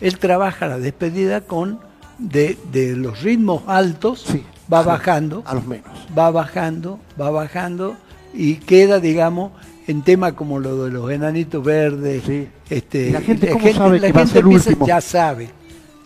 Él 0.00 0.18
trabaja 0.18 0.66
la 0.66 0.78
despedida 0.78 1.42
con 1.42 1.78
de, 2.18 2.56
de 2.72 2.96
los 2.96 3.20
ritmos 3.22 3.62
altos, 3.66 4.24
Sí, 4.26 4.42
va 4.72 4.78
a 4.80 4.82
los- 4.82 4.86
bajando, 4.86 5.42
A 5.46 5.54
los 5.54 5.66
menos. 5.66 5.90
va 6.16 6.30
bajando, 6.30 6.98
va 7.20 7.30
bajando 7.30 7.96
y 8.34 8.56
queda, 8.56 9.00
digamos, 9.00 9.52
en 9.86 10.02
tema 10.02 10.32
como 10.32 10.58
lo 10.58 10.84
de 10.84 10.90
los 10.90 11.10
enanitos 11.10 11.62
verdes. 11.64 12.22
Sí. 12.26 12.48
Este, 12.70 13.08
¿Y 13.08 13.12
la 13.12 13.20
gente 13.20 13.48
sabe 13.72 13.98
la 14.00 14.06
que 14.08 14.12
va 14.12 14.20
a 14.20 14.22
gente 14.24 14.32
ser 14.34 14.42
empieza- 14.44 14.70
último? 14.70 14.86
Ya 14.86 15.00
sabe, 15.00 15.50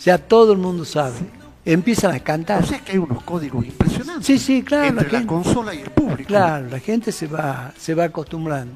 ya 0.02 0.18
todo 0.18 0.52
el 0.52 0.58
mundo 0.58 0.84
sabe. 0.84 1.14
Empiezan 1.64 2.14
a 2.14 2.20
cantar. 2.20 2.62
O 2.62 2.66
sea 2.66 2.78
que 2.78 2.92
hay 2.92 2.98
unos 2.98 3.22
códigos 3.24 3.64
impresionantes. 3.66 4.24
Sí, 4.24 4.38
sí, 4.38 4.62
claro, 4.62 4.86
Entre 4.86 5.06
la 5.06 5.12
la, 5.12 5.18
gente- 5.18 5.26
consola 5.34 5.74
y 5.74 5.80
el 5.80 5.90
público. 5.90 6.28
Claro, 6.28 6.68
la 6.70 6.78
gente 6.78 7.10
se 7.10 7.26
va, 7.26 7.72
se 7.76 7.92
va 7.94 8.04
acostumbrando. 8.04 8.72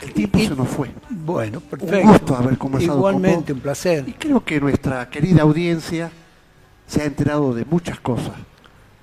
El 0.00 0.14
tiempo 0.14 0.38
Y- 0.38 0.46
se 0.46 0.54
nos 0.56 0.68
fue. 0.68 0.90
Bueno, 1.10 1.60
perfecto. 1.60 1.98
Un 1.98 2.12
gusto 2.12 2.34
haber 2.36 2.56
conversado 2.56 2.96
Igualmente, 2.96 3.44
con 3.48 3.52
un 3.52 3.58
vos. 3.58 3.62
placer. 3.62 4.04
Y 4.08 4.12
creo 4.12 4.42
que 4.42 4.58
nuestra 4.58 5.10
querida 5.10 5.42
audiencia 5.42 6.10
se 6.86 7.02
ha 7.02 7.04
enterado 7.04 7.52
de 7.52 7.66
muchas 7.66 8.00
cosas. 8.00 8.32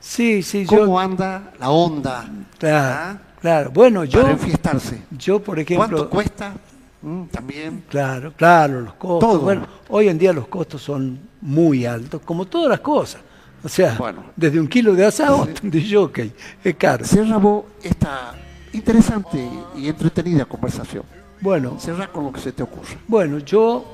Sí, 0.09 0.41
sí, 0.41 0.65
¿Cómo 0.65 0.85
yo. 0.85 0.99
anda 0.99 1.51
la 1.59 1.69
onda 1.69 2.25
Claro, 2.57 2.95
¿ah? 2.97 3.17
claro. 3.41 3.71
Bueno, 3.71 4.05
yo, 4.05 4.21
para 4.21 4.33
enfiestarse? 4.33 5.01
yo 5.11 5.39
por 5.41 5.55
¿Cuánto 5.65 5.73
ejemplo. 5.95 6.09
cuesta? 6.09 6.53
Mm, 7.01 7.23
también. 7.25 7.83
Claro, 7.89 8.31
claro, 8.35 8.79
los 8.81 8.93
costos. 8.93 9.29
Todo. 9.29 9.39
Bueno, 9.41 9.67
hoy 9.89 10.07
en 10.07 10.17
día 10.17 10.31
los 10.31 10.47
costos 10.47 10.81
son 10.81 11.19
muy 11.41 11.85
altos, 11.85 12.21
como 12.23 12.45
todas 12.45 12.69
las 12.69 12.79
cosas. 12.79 13.19
O 13.61 13.67
sea, 13.67 13.95
Bueno. 13.99 14.23
desde 14.35 14.59
un 14.61 14.67
kilo 14.69 14.93
de 14.93 15.05
asado 15.05 15.45
de 15.61 15.85
jockey, 15.91 16.31
es 16.63 16.75
caro. 16.75 17.03
Cerra 17.03 17.35
vos 17.37 17.65
esta 17.83 18.33
interesante 18.71 19.45
y 19.75 19.89
entretenida 19.89 20.45
conversación. 20.45 21.03
Bueno, 21.41 21.77
Cerra 21.79 22.07
con 22.07 22.23
lo 22.23 22.31
que 22.31 22.39
se 22.39 22.53
te 22.53 22.63
ocurra. 22.63 22.95
Bueno, 23.09 23.39
yo 23.39 23.93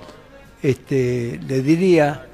este, 0.62 1.40
le 1.48 1.62
diría 1.64 2.28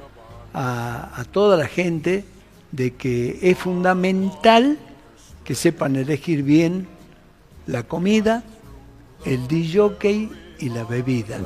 a, 0.54 1.18
a 1.20 1.24
toda 1.24 1.56
la 1.56 1.66
gente 1.68 2.26
de 2.72 2.92
que 2.96 3.40
es 3.42 3.58
fundamental 3.58 4.78
que 5.44 5.56
sepan 5.56 5.96
elegir 5.96 6.44
bien 6.44 6.88
la 7.66 7.84
comida, 7.84 8.44
el 9.26 9.48
DJ 9.48 10.30
y 10.60 10.70
la 10.70 10.84
bebida. 10.84 11.40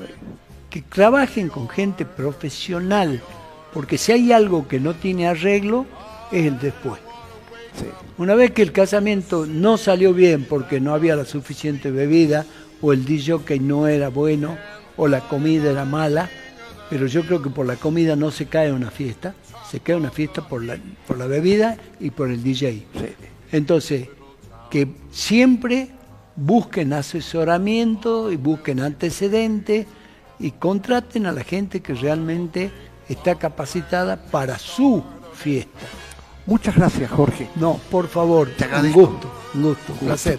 Que 0.69 0.81
trabajen 0.81 1.49
con 1.49 1.69
gente 1.69 2.05
profesional, 2.05 3.21
porque 3.73 3.97
si 3.97 4.11
hay 4.11 4.31
algo 4.31 4.67
que 4.67 4.79
no 4.79 4.95
tiene 4.95 5.27
arreglo, 5.27 5.85
es 6.31 6.45
el 6.45 6.59
después. 6.59 6.99
Sí. 7.79 7.85
Una 8.17 8.35
vez 8.35 8.51
que 8.51 8.61
el 8.61 8.71
casamiento 8.71 9.45
no 9.45 9.77
salió 9.77 10.13
bien 10.13 10.45
porque 10.45 10.79
no 10.79 10.93
había 10.93 11.15
la 11.15 11.25
suficiente 11.25 11.89
bebida, 11.89 12.45
o 12.81 12.91
el 12.91 13.05
DJ 13.05 13.39
no 13.61 13.87
era 13.87 14.09
bueno, 14.09 14.57
o 14.97 15.07
la 15.07 15.21
comida 15.21 15.71
era 15.71 15.85
mala, 15.85 16.29
pero 16.89 17.07
yo 17.07 17.23
creo 17.25 17.41
que 17.41 17.49
por 17.49 17.65
la 17.65 17.77
comida 17.77 18.15
no 18.15 18.29
se 18.29 18.45
cae 18.47 18.71
una 18.71 18.91
fiesta, 18.91 19.33
se 19.73 19.79
cae 19.79 19.95
una 19.95 20.11
fiesta 20.11 20.47
por 20.47 20.63
la, 20.63 20.77
por 21.07 21.17
la 21.17 21.25
bebida 21.25 21.77
y 21.99 22.11
por 22.11 22.29
el 22.29 22.43
DJ. 22.43 22.85
Sí. 22.93 23.05
Entonces, 23.51 24.07
que 24.69 24.87
siempre 25.09 25.89
busquen 26.35 26.93
asesoramiento 26.93 28.31
y 28.31 28.35
busquen 28.35 28.81
antecedentes 28.81 29.87
y 30.37 30.51
contraten 30.51 31.25
a 31.25 31.31
la 31.31 31.43
gente 31.43 31.81
que 31.81 31.95
realmente 31.95 32.69
está 33.09 33.33
capacitada 33.33 34.23
para 34.23 34.59
su 34.59 35.03
fiesta. 35.33 35.87
Muchas 36.45 36.75
gracias, 36.75 37.09
Jorge. 37.09 37.49
No, 37.55 37.79
por 37.89 38.07
favor, 38.07 38.49
Te 38.55 38.67
un 38.67 38.91
gusto, 38.91 39.31
un 39.55 39.63
gusto, 39.63 39.93
un 39.93 39.97
placer. 40.05 40.37